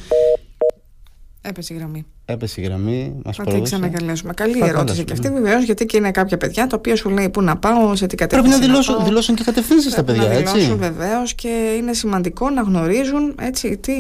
Έπεσε 1.45 1.75
η 1.75 1.77
γραμμή. 1.77 2.07
Έπεσε 2.25 2.61
η 2.61 2.65
γραμμή, 2.65 3.15
μας 3.25 3.37
Θα 3.37 3.45
την 3.45 3.63
ξανακαλέσουμε. 3.63 4.33
Καλή 4.33 4.59
θα 4.59 4.67
ερώτηση 4.67 5.05
και 5.05 5.13
αυτή 5.13 5.29
βεβαίως, 5.31 5.65
γιατί 5.65 5.87
και 5.87 5.97
είναι 5.97 6.11
κάποια 6.11 6.37
παιδιά 6.37 6.67
τα 6.67 6.77
οποία 6.77 6.97
σου 6.97 7.11
λέει 7.11 7.29
πού 7.29 7.43
να 7.43 7.57
πάω, 7.57 7.97
σε 7.97 8.07
τι 8.07 8.17
κατεύθυνση. 8.17 8.59
Πρέπει 8.59 8.71
να 8.71 8.83
δηλώσουν, 8.83 9.05
δηλώσουν 9.05 9.35
και 9.35 9.43
κατευθύνσεις 9.45 9.93
στα 9.93 10.05
παιδιά, 10.05 10.23
να 10.23 10.33
έτσι. 10.33 10.45
Να 10.45 10.53
δηλώσουν 10.53 10.79
βεβαίως 10.79 11.35
και 11.35 11.75
είναι 11.79 11.93
σημαντικό 11.93 12.51
να 12.51 12.63
γνωρίζουν 12.63 13.35
έτσι, 13.41 13.77
τι, 13.77 13.93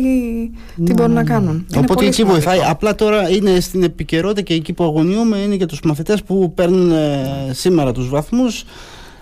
τι 0.85 0.93
μπορούν 0.93 1.13
να 1.13 1.25
κάνουν. 1.25 1.67
Οπότε 1.77 2.05
εκεί 2.05 2.15
σημαντικό. 2.15 2.41
βοηθάει. 2.41 2.71
Απλά 2.71 2.95
τώρα 2.95 3.31
είναι 3.31 3.61
στην 3.61 3.83
επικαιρότητα 3.83 4.41
και 4.41 4.55
εκεί 4.55 4.73
που 4.73 4.85
αγωνιούμε 4.85 5.37
είναι 5.39 5.55
για 5.55 5.67
τους 5.67 5.81
μαθητές 5.81 6.23
που 6.23 6.53
παίρνουν 6.55 6.91
ε, 6.91 7.51
σήμερα 7.53 7.93
τους 7.93 8.09
βαθμούς. 8.09 8.65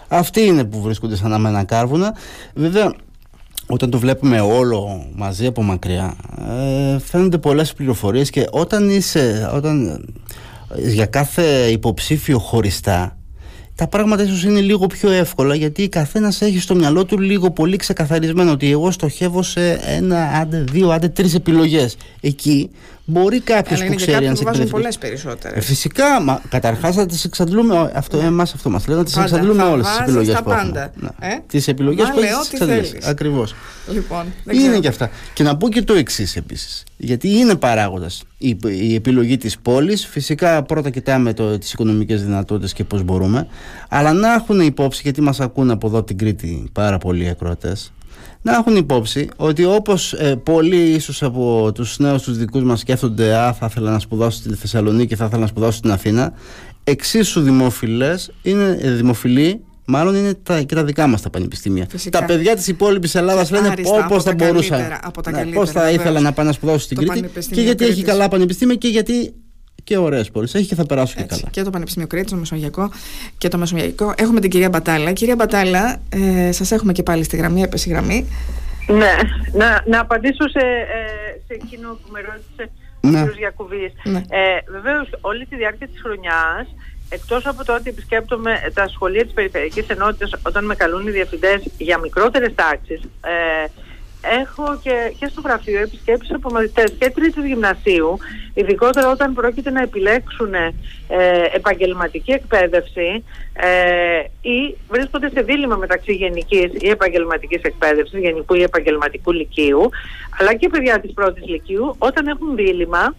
Αυτοί 0.09 0.41
είναι 0.41 0.65
που 0.65 0.81
βρίσκονται 0.81 1.17
σαν 1.17 1.33
αμένα 1.33 1.65
κάρβουνα. 1.65 2.17
Βέβαια, 2.55 2.93
όταν 3.71 3.91
το 3.91 3.99
βλέπουμε 3.99 4.41
όλο 4.41 5.07
μαζί 5.15 5.47
από 5.47 5.63
μακριά 5.63 6.17
ε, 6.49 6.99
φαίνονται 6.99 7.39
πολλές 7.39 7.73
πληροφορίες 7.73 8.31
και 8.31 8.47
όταν 8.51 8.91
είσαι 8.91 9.51
όταν, 9.55 10.05
για 10.77 11.07
κάθε 11.07 11.67
υποψήφιο 11.71 12.39
χωριστά 12.39 13.21
τα 13.81 13.87
πράγματα 13.87 14.23
ίσως 14.23 14.45
είναι 14.45 14.61
λίγο 14.61 14.87
πιο 14.87 15.11
εύκολα 15.11 15.55
γιατί 15.55 15.89
καθένας 15.89 16.43
έχει 16.43 16.59
στο 16.59 16.75
μυαλό 16.75 17.05
του 17.05 17.19
λίγο 17.19 17.51
πολύ 17.51 17.77
ξεκαθαρισμένο 17.77 18.51
ότι 18.51 18.71
εγώ 18.71 18.91
στοχεύω 18.91 19.43
σε 19.43 19.71
ένα, 19.71 20.25
άντε, 20.25 20.65
δύο, 20.71 20.91
άντε 20.91 21.09
τρεις 21.09 21.35
επιλογές. 21.35 21.97
Εκεί 22.21 22.71
μπορεί 23.11 23.41
κάποιος 23.41 23.85
που 23.85 23.95
ξέρει 23.95 24.27
αν 24.27 24.37
σε 24.37 24.45
βάζουν 24.45 24.69
πολλές 24.69 24.99
περισσότερες. 24.99 25.57
Ε, 25.57 25.61
φυσικά, 25.61 26.23
μα 26.23 26.43
καταρχάς 26.49 26.95
θα 26.95 27.07
τις 27.07 27.25
εξαντλούμε. 27.25 27.93
Αυτό, 27.95 28.17
ναι. 28.21 28.27
εμάς 28.27 28.55
αυτό 28.55 28.71
μας 28.71 28.87
λέει 28.87 28.97
να 28.97 29.05
τι 29.05 29.13
εξαντλούμε 29.21 29.63
όλες 29.63 29.87
τις 29.87 29.99
επιλογές 29.99 30.41
που 30.43 30.51
έχουμε. 30.51 30.91
Ναι. 30.95 31.09
Ε; 31.21 31.39
Τις 31.47 31.69
επιλογές 31.69 32.09
που 32.11 32.21
έχεις. 32.69 33.07
Ακριβώς. 33.07 33.55
Λοιπόν, 33.93 34.25
είναι 34.51 34.79
και 34.79 34.89
αυτά. 34.89 35.11
Και 35.35 35.43
να 35.43 35.57
πω 35.57 35.69
και 35.69 35.83
το 35.83 35.95
εξής 35.95 36.37
επίσης. 36.37 36.85
Γιατί 36.97 37.29
είναι 37.29 37.55
παράγοντας 37.55 38.23
η, 38.39 38.59
η 38.69 38.95
επιλογή 38.95 39.37
της 39.37 39.59
πόλης. 39.59 40.07
Φυσικά 40.07 40.63
πρώτα 40.63 40.91
κοιτάμε 40.91 41.35
τις 41.59 41.73
οικονομικές 41.73 42.25
δυνατότητες 42.25 42.73
και 42.73 42.85
πώς 42.85 43.03
μπορούμε. 43.03 43.47
Αλλά 43.89 44.13
να 44.13 44.35
έχουν 44.35 44.61
υπόψη, 44.61 45.01
γιατί 45.03 45.21
μας 45.21 45.41
ακούν 45.41 45.71
από 45.71 45.87
εδώ 45.87 46.03
την 46.03 46.19
Κρήτη 46.19 46.69
πάρα 46.73 46.99
πολλοί 46.99 47.29
ακροατές 47.29 47.93
να 48.43 48.53
έχουν 48.53 48.77
υπόψη 48.77 49.29
ότι 49.37 49.65
όπως 49.65 50.13
ε, 50.13 50.37
πολλοί 50.37 50.91
ίσως 50.91 51.23
από 51.23 51.73
τους 51.75 51.99
νέους 51.99 52.23
τους 52.23 52.37
δικούς 52.37 52.63
μας 52.63 52.81
σκέφτονται 52.81 53.35
«Α, 53.35 53.53
θα 53.53 53.67
ήθελα 53.71 53.91
να 53.91 53.99
σπουδάσω 53.99 54.39
στη 54.39 54.55
Θεσσαλονίκη, 54.55 55.15
θα 55.17 55.25
ήθελα 55.25 55.41
να 55.41 55.47
σπουδάσω 55.47 55.77
στην 55.77 55.91
Αθήνα», 55.91 56.33
εξίσου 56.85 57.41
δημοφιλές, 57.41 58.31
είναι 58.43 58.79
ε, 58.81 58.91
δημοφιλοί 58.91 59.61
Μάλλον 59.93 60.15
είναι 60.15 60.35
τα, 60.35 60.63
και 60.63 60.75
τα 60.75 60.85
δικά 60.85 61.07
μας 61.07 61.23
τα 61.23 61.31
πανεπιστήμια. 61.31 61.87
Φυσικά. 61.89 62.19
Τα 62.19 62.25
παιδιά 62.25 62.57
της 62.57 62.67
υπόλοιπης 62.67 63.15
Ελλάδας 63.15 63.51
λένε 63.51 63.75
πώς 64.09 64.23
θα 64.23 64.35
μπορούσα. 64.35 65.01
Πώς 65.55 65.71
θα 65.71 65.91
ήθελα 65.91 66.21
να 66.21 66.33
πάω 66.33 66.47
να 66.47 66.53
σπουδάσω 66.53 66.79
στην 66.79 66.97
Κρήτη. 66.97 67.31
Και 67.51 67.61
γιατί 67.61 67.85
έχει 67.85 68.03
καλά 68.03 68.29
πανεπιστήμια 68.29 68.75
και 68.75 68.89
γιατί 68.89 69.35
και 69.91 69.99
ωραίες 69.99 70.31
πόλεις. 70.31 70.55
Έχει 70.55 70.67
και 70.67 70.75
θα 70.75 70.87
περάσω 70.87 71.15
και 71.17 71.23
καλά. 71.23 71.43
Και 71.51 71.63
το 71.63 71.71
Πανεπιστήμιο 71.71 72.09
Κρήτη, 72.09 72.31
το 72.31 72.37
Μεσογειακό 72.37 72.91
και 73.39 73.49
το 73.49 73.59
Μεσογειακό. 73.59 74.15
Έχουμε 74.17 74.41
την 74.41 74.51
κυρία 74.51 74.69
Μπατάλα. 74.69 75.13
Κυρία 75.13 75.35
Μπατάλα, 75.35 76.01
ε, 76.09 76.53
σας 76.53 76.71
έχουμε 76.73 76.93
και 76.93 77.03
πάλι 77.03 77.23
στη 77.25 77.37
γραμμή, 77.37 77.63
έπεσε 77.63 77.89
η 77.89 77.93
γραμμή. 77.93 78.29
Ναι, 78.87 79.15
να, 79.53 79.83
να 79.87 80.01
απαντήσω 80.01 80.49
σε, 80.49 80.59
ε, 80.59 81.41
σε 81.47 81.55
εκείνο 81.63 81.89
που 81.89 82.09
με 82.13 82.21
ρώτησε 82.21 82.71
ναι. 83.01 83.23
ο 83.23 83.27
κ. 83.27 83.39
Γιακουβής. 83.39 83.93
Ναι. 84.05 84.19
Ε, 84.19 84.71
Βεβαίως, 84.71 85.09
όλη 85.21 85.47
τη 85.47 85.57
διάρκεια 85.57 85.87
της 85.87 86.01
χρονιάς, 86.03 86.67
εκτός 87.09 87.47
από 87.47 87.65
το 87.65 87.75
ότι 87.75 87.89
επισκέπτομαι 87.89 88.71
τα 88.75 88.89
σχολεία 88.89 89.25
της 89.25 89.33
Περιφερειακής 89.33 89.89
Ενότητας 89.89 90.31
όταν 90.43 90.65
με 90.65 90.75
καλούν 90.75 91.07
οι 91.07 91.11
διευθυντές 91.11 91.63
για 91.79 91.99
μικρότερες 91.99 92.55
τάξεις, 92.55 93.01
ε, 93.05 93.67
έχω 94.23 94.79
και, 94.83 95.15
και 95.19 95.27
στο 95.27 95.41
γραφείο 95.41 95.81
επισκέψεις 95.81 96.35
από 96.35 96.51
μαθητές 96.51 96.95
και 96.99 97.11
τρίτης 97.11 97.45
γυμνασίου, 97.45 98.19
ειδικότερα 98.55 99.11
όταν 99.11 99.35
πρόκειται 99.35 99.71
να 99.71 99.83
επιλέξουν 99.83 100.55
ε, 100.55 100.73
επαγγελματική 101.53 102.33
εκπαίδευση 102.33 103.25
ε, 103.53 104.49
ή 104.49 104.77
βρίσκονται 104.89 105.31
σε 105.31 105.41
δίλημα 105.43 105.77
μεταξύ 105.77 106.13
γενικής 106.13 106.71
ή 106.79 106.89
επαγγελματικής 106.89 107.63
εκπαίδευσης, 107.63 108.21
γενικού 108.21 108.55
ή 108.55 108.63
επαγγελματικού 108.63 109.33
λυκείου, 109.33 109.91
αλλά 110.41 110.55
και 110.55 110.69
παιδιά 110.69 111.01
της 111.01 111.13
πρώτης 111.13 111.47
λυκείου, 111.47 111.95
όταν 111.99 112.27
έχουν 112.27 112.57
δίλημα 112.57 113.15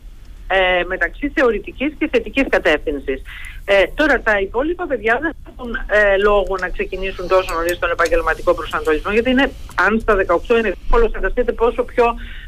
ε, 0.54 0.84
μεταξύ 0.88 1.32
θεωρητικής 1.36 1.94
και 1.98 2.08
θετικής 2.12 2.46
κατεύθυνσης. 2.50 3.22
Ε, 3.66 3.84
τώρα 3.96 4.22
τα 4.22 4.40
υπόλοιπα 4.40 4.86
παιδιά 4.88 5.20
δεν 5.22 5.34
έχουν 5.50 5.76
ε, 5.76 6.18
λόγο 6.18 6.58
να 6.60 6.70
ξεκινήσουν 6.70 7.28
τόσο 7.28 7.54
νωρίς 7.54 7.80
τον 7.80 7.92
επαγγελματικό 7.92 8.54
προσανατολισμό 8.54 9.12
γιατί 9.12 9.30
είναι, 9.30 9.52
αν 9.76 10.00
στα 10.00 10.16
18 10.16 10.58
είναι 10.58 10.72
δύσκολο, 10.80 11.10
φανταστείτε 11.14 11.52
πόσο 11.52 11.84
πιο 11.84 12.06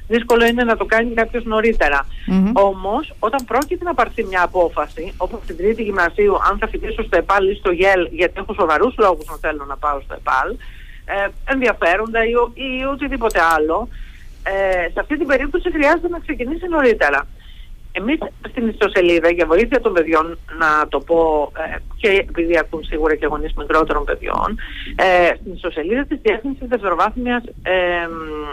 δύσκολο 0.07 0.45
είναι 0.45 0.63
να 0.63 0.77
το 0.77 0.85
κάνει 0.85 1.13
κάποιος 1.13 1.43
νωρίτερα. 1.43 2.05
Mm-hmm. 2.05 2.51
Όμως 2.53 3.13
όταν 3.19 3.45
πρόκειται 3.45 3.83
να 3.83 3.93
πάρθει 3.93 4.23
μια 4.23 4.41
απόφαση, 4.43 5.13
όπως 5.17 5.39
στην 5.43 5.57
τρίτη 5.57 5.83
γυμνασίου, 5.83 6.35
αν 6.49 6.57
θα 6.57 6.67
φοιτήσω 6.67 7.03
στο 7.03 7.17
ΕΠΑΛ 7.17 7.49
ή 7.49 7.55
στο 7.55 7.71
ΓΕΛ, 7.71 8.07
γιατί 8.11 8.33
έχω 8.35 8.53
σοβαρούς 8.53 8.93
λόγους 8.97 9.25
να 9.25 9.35
θέλω 9.35 9.65
να 9.67 9.77
πάω 9.77 9.99
στο 10.01 10.13
ΕΠΑΛ, 10.13 10.49
ε, 11.05 11.27
ενδιαφέροντα 11.45 12.25
ή, 12.25 12.31
ή 12.53 12.85
οτιδήποτε 12.93 13.39
άλλο, 13.55 13.87
ε, 14.43 14.89
σε 14.93 14.99
αυτή 14.99 15.17
την 15.17 15.27
περίπτωση 15.27 15.71
χρειάζεται 15.71 16.07
να 16.07 16.19
ξεκινήσει 16.19 16.67
νωρίτερα. 16.67 17.27
Εμείς 17.95 18.17
στην 18.49 18.67
ιστοσελίδα 18.67 19.29
για 19.29 19.45
βοήθεια 19.45 19.81
των 19.81 19.93
παιδιών, 19.93 20.37
να 20.59 20.87
το 20.87 20.99
πω 20.99 21.51
ε, 21.57 21.77
και 21.97 22.25
επειδή 22.29 22.57
ακούν 22.57 22.83
σίγουρα 22.83 23.15
και 23.15 23.25
γονείς 23.25 23.53
μικρότερων 23.53 24.03
παιδιών, 24.03 24.57
ε, 24.95 25.31
στην 25.39 25.53
ιστοσελίδα 25.53 26.05
της 26.05 26.19
Διεύθυνσης 26.21 26.67
Δευτεροβάθμιας 26.67 27.43
ε, 27.63 27.73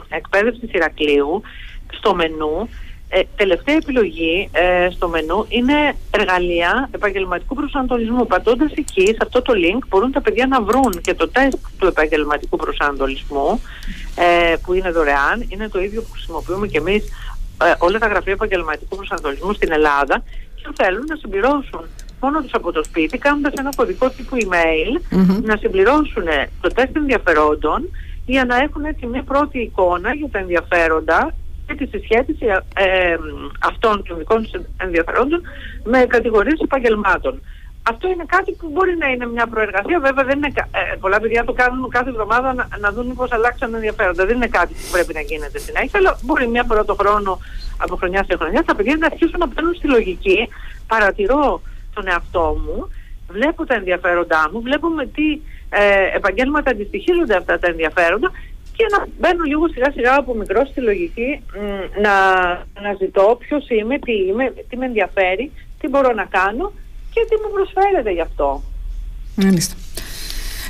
Εκπαίδευσης 0.08 0.72
Ηρακλείου, 0.72 1.42
στο 1.90 2.14
μενού, 2.14 2.68
ε, 3.12 3.20
τελευταία 3.36 3.74
επιλογή 3.74 4.48
ε, 4.52 4.88
στο 4.90 5.08
μενού 5.08 5.46
είναι 5.48 5.94
εργαλεία 6.10 6.88
επαγγελματικού 6.92 7.54
προσανατολισμού. 7.54 8.26
Πατώντας 8.26 8.72
εκεί, 8.72 9.06
σε 9.06 9.18
αυτό 9.22 9.42
το 9.42 9.52
link, 9.56 9.78
μπορούν 9.88 10.12
τα 10.12 10.20
παιδιά 10.20 10.46
να 10.46 10.62
βρουν 10.62 11.00
και 11.00 11.14
το 11.14 11.28
τεστ 11.28 11.58
του 11.78 11.86
επαγγελματικού 11.86 12.56
προσανατολισμού, 12.56 13.60
ε, 14.14 14.54
που 14.64 14.72
είναι 14.72 14.90
δωρεάν. 14.90 15.46
Είναι 15.48 15.68
το 15.68 15.80
ίδιο 15.80 16.02
που 16.02 16.10
χρησιμοποιούμε 16.12 16.66
και 16.66 16.78
εμείς 16.78 17.04
ε, 17.04 17.39
όλα 17.78 17.98
τα 17.98 18.06
γραφεία 18.06 18.32
επαγγελματικού 18.32 18.96
προσανατολισμού 18.96 19.52
στην 19.52 19.72
Ελλάδα. 19.72 20.22
Και 20.54 20.68
θέλουν 20.82 21.04
να 21.08 21.16
συμπληρώσουν 21.16 21.84
μόνο 22.20 22.42
τους 22.42 22.54
από 22.54 22.72
το 22.72 22.84
σπίτι, 22.84 23.18
κάνοντας 23.18 23.52
ένα 23.52 23.70
κωδικό 23.76 24.10
τύπου 24.10 24.36
email, 24.40 25.18
να 25.42 25.56
συμπληρώσουν 25.56 26.24
το 26.60 26.68
τεστ 26.68 26.96
ενδιαφερόντων 26.96 27.88
για 28.26 28.44
να 28.44 28.56
έχουν 28.56 28.84
έτσι 28.84 29.06
μια 29.06 29.22
πρώτη 29.22 29.58
εικόνα 29.58 30.14
για 30.14 30.28
τα 30.32 30.38
ενδιαφέροντα 30.38 31.34
και 31.66 31.74
τη 31.74 31.86
συσχέτιση 31.86 32.46
ε, 32.74 33.16
αυτών 33.58 34.02
των 34.08 34.18
δικών 34.18 34.48
του 34.50 34.66
ενδιαφερόντων 34.76 35.40
με 35.84 35.98
κατηγορίες 35.98 36.60
επαγγελμάτων. 36.60 37.40
Αυτό 37.82 38.08
είναι 38.08 38.24
κάτι 38.26 38.52
που 38.52 38.68
μπορεί 38.72 38.96
να 38.96 39.06
είναι 39.06 39.26
μια 39.26 39.46
προεργασία. 39.46 40.00
Βέβαια, 40.00 40.24
δεν 40.24 40.36
είναι, 40.36 40.52
ε, 40.56 40.96
πολλά 41.00 41.20
παιδιά 41.20 41.44
το 41.44 41.52
κάνουν 41.52 41.90
κάθε 41.90 42.08
εβδομάδα 42.08 42.54
να, 42.54 42.68
να 42.80 42.92
δουν 42.92 43.14
πώ 43.14 43.26
αλλάξαν 43.30 43.74
ενδιαφέροντα. 43.74 44.26
Δεν 44.26 44.36
είναι 44.36 44.46
κάτι 44.46 44.72
που 44.74 44.88
πρέπει 44.92 45.14
να 45.14 45.20
γίνεται 45.20 45.58
συνέχεια, 45.58 45.98
αλλά 45.98 46.18
μπορεί 46.22 46.48
μια 46.48 46.64
φορά 46.68 46.84
το 46.84 46.94
χρόνο 46.94 47.38
από 47.76 47.96
χρονιά 47.96 48.24
σε 48.24 48.36
χρονιά 48.36 48.64
τα 48.64 48.74
παιδιά 48.74 48.96
να 48.96 49.06
αρχίσουν 49.06 49.38
να 49.38 49.48
παίρνουν 49.48 49.74
στη 49.74 49.86
λογική. 49.86 50.48
Παρατηρώ 50.86 51.62
τον 51.94 52.08
εαυτό 52.08 52.60
μου, 52.64 52.88
βλέπω 53.28 53.66
τα 53.66 53.74
ενδιαφέροντά 53.74 54.50
μου, 54.52 54.60
βλέπω 54.60 54.88
με 54.88 55.06
τι 55.06 55.40
ε, 55.70 56.16
επαγγέλματα 56.16 56.70
αντιστοιχίζονται 56.70 57.36
αυτά 57.36 57.58
τα 57.58 57.66
ενδιαφέροντα 57.66 58.30
και 58.76 58.86
να 58.90 59.06
μπαίνω 59.18 59.42
λίγο 59.44 59.68
σιγά 59.68 59.90
σιγά 59.90 60.14
από 60.16 60.34
μικρό 60.34 60.64
στη 60.64 60.80
λογική 60.80 61.42
να 62.02 62.14
αναζητώ 62.78 63.36
ποιος 63.38 63.68
είμαι, 63.68 63.98
τι 63.98 64.12
είμαι, 64.12 64.54
τι 64.68 64.76
με 64.76 64.86
ενδιαφέρει, 64.86 65.52
τι 65.80 65.88
μπορώ 65.88 66.12
να 66.12 66.24
κάνω 66.24 66.72
και 67.12 67.26
τι 67.28 67.34
μου 67.42 67.52
προσφέρεται 67.52 68.10
γι' 68.10 68.20
αυτό. 68.20 68.62
Μάλιστα. 69.36 69.74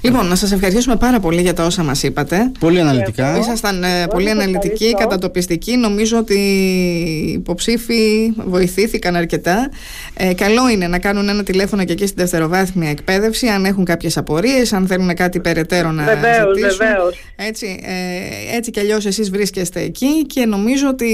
Λοιπόν, 0.03 0.27
να 0.27 0.35
σας 0.35 0.53
ευχαριστήσουμε 0.53 0.97
πάρα 0.97 1.21
πολύ 1.21 1.41
για 1.41 1.55
τα 1.55 1.65
όσα 1.65 1.83
μας 1.83 2.03
είπατε. 2.03 2.53
Πολύ 2.59 2.81
αναλυτικά. 2.81 3.39
Ήσασταν 3.39 3.83
ε, 3.83 4.07
πολύ 4.07 4.31
αναλυτικοί, 4.31 4.95
κατατοπιστικοί. 4.95 5.77
Νομίζω 5.77 6.19
ότι 6.19 6.35
οι 6.35 7.33
υποψήφοι 7.33 8.33
βοηθήθηκαν 8.37 9.17
αρκετά. 9.17 9.71
Ε, 10.15 10.35
καλό 10.35 10.69
είναι 10.69 10.87
να 10.89 10.99
κάνουν 10.99 11.29
ένα 11.29 11.43
τηλέφωνο 11.43 11.85
και 11.85 11.93
εκεί 11.93 12.07
στην 12.07 12.17
δευτεροβάθμια 12.19 12.91
εκπαίδευση, 12.91 13.47
αν 13.47 13.65
έχουν 13.65 13.85
κάποιες 13.85 14.17
απορίες, 14.17 14.73
αν 14.73 14.87
θέλουν 14.87 15.15
κάτι 15.15 15.41
περαιτέρω 15.41 15.91
να 15.91 16.05
βεβαίως, 16.05 16.57
ζητήσουν. 16.57 16.79
Βεβαίως. 16.79 17.19
Έτσι, 17.37 17.81
ε, 17.85 18.57
έτσι 18.57 18.71
κι 18.71 18.81
αλλιώς 18.81 19.07
εσείς 19.07 19.31
βρίσκεστε 19.31 19.81
εκεί 19.81 20.27
και 20.27 20.47
νομίζω 20.47 20.89
ότι 20.89 21.09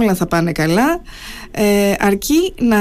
όλα 0.00 0.14
θα 0.14 0.26
πάνε 0.26 0.52
καλά. 0.52 1.00
Ε, 1.50 1.92
αρκεί 1.98 2.54
να 2.58 2.78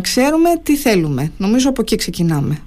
ξέρουμε 0.00 0.48
τι 0.62 0.76
θέλουμε. 0.76 1.32
Νομίζω 1.36 1.68
από 1.68 1.80
εκεί 1.80 1.96
ξεκινάμε 1.96 2.58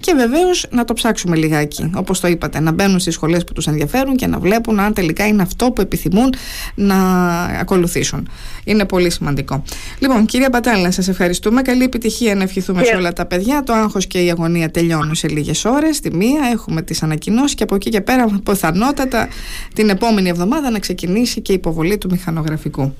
και 0.00 0.14
βεβαίως 0.14 0.66
να 0.70 0.84
το 0.84 0.92
ψάξουμε 0.92 1.36
λιγάκι. 1.36 1.90
Όπως 1.94 2.20
το 2.20 2.28
είπατε, 2.28 2.60
να 2.60 2.72
μπαίνουν 2.72 2.98
στις 2.98 3.14
σχολές 3.14 3.44
που 3.44 3.52
τους 3.52 3.66
ενδιαφέρουν 3.66 4.16
και 4.16 4.26
να 4.26 4.38
βλέπουν 4.38 4.80
αν 4.80 4.92
τελικά 4.92 5.26
είναι 5.26 5.42
αυτό 5.42 5.70
που 5.70 5.80
επιθυμούν 5.80 6.34
να 6.74 6.96
ακολουθήσουν. 7.44 8.28
Είναι 8.64 8.84
πολύ 8.84 9.10
σημαντικό. 9.10 9.62
Λοιπόν, 9.98 10.26
κυρία 10.26 10.50
Πατάλα, 10.50 10.90
σας 10.90 11.08
ευχαριστούμε. 11.08 11.62
Καλή 11.62 11.84
επιτυχία 11.84 12.34
να 12.34 12.42
ευχηθούμε 12.42 12.84
σε 12.84 12.96
όλα 12.96 13.12
τα 13.12 13.26
παιδιά. 13.26 13.62
Το 13.62 13.72
άγχος 13.72 14.06
και 14.06 14.24
η 14.24 14.30
αγωνία 14.30 14.70
τελειώνουν 14.70 15.14
σε 15.14 15.28
λίγες 15.28 15.64
ώρες. 15.64 16.00
Τη 16.00 16.14
μία 16.16 16.40
έχουμε 16.52 16.82
τις 16.82 17.02
ανακοινώσεις 17.02 17.54
και 17.54 17.62
από 17.62 17.74
εκεί 17.74 17.90
και 17.90 18.00
πέρα, 18.00 18.40
πιθανότατα 18.44 19.28
την 19.74 19.88
επόμενη 19.88 20.28
εβδομάδα 20.28 20.70
να 20.70 20.78
ξεκινήσει 20.78 21.40
και 21.40 21.52
η 21.52 21.54
υποβολή 21.54 21.98
του 21.98 22.08
μηχανογραφικού. 22.10 22.94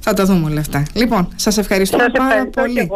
Θα 0.00 0.12
τα 0.12 0.24
δούμε 0.24 0.50
όλα 0.50 0.60
αυτά. 0.60 0.82
Λοιπόν, 0.92 1.28
σας 1.36 1.58
ευχαριστούμε 1.58 2.02
σας 2.02 2.12
πάρα 2.12 2.46
πολύ 2.46 2.88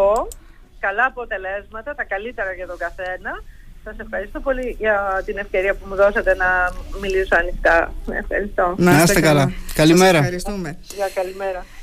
καλά 0.80 1.04
αποτελέσματα, 1.04 1.94
τα 1.94 2.04
καλύτερα 2.04 2.52
για 2.52 2.66
τον 2.66 2.78
καθένα. 2.78 3.32
Σας 3.84 3.98
ευχαριστώ 3.98 4.40
πολύ 4.40 4.76
για 4.78 5.22
την 5.24 5.36
ευκαιρία 5.38 5.74
που 5.74 5.84
μου 5.88 5.94
δώσατε 5.94 6.34
να 6.34 6.72
μιλήσω 7.00 7.34
ανοιχτά. 7.36 7.92
Ευχαριστώ. 8.12 8.74
Να 8.78 9.02
είστε 9.02 9.20
καλά. 9.20 9.52
Καλημέρα. 9.74 10.18
ευχαριστούμε. 10.18 10.78
Για 10.94 11.08
καλημέρα. 11.14 11.64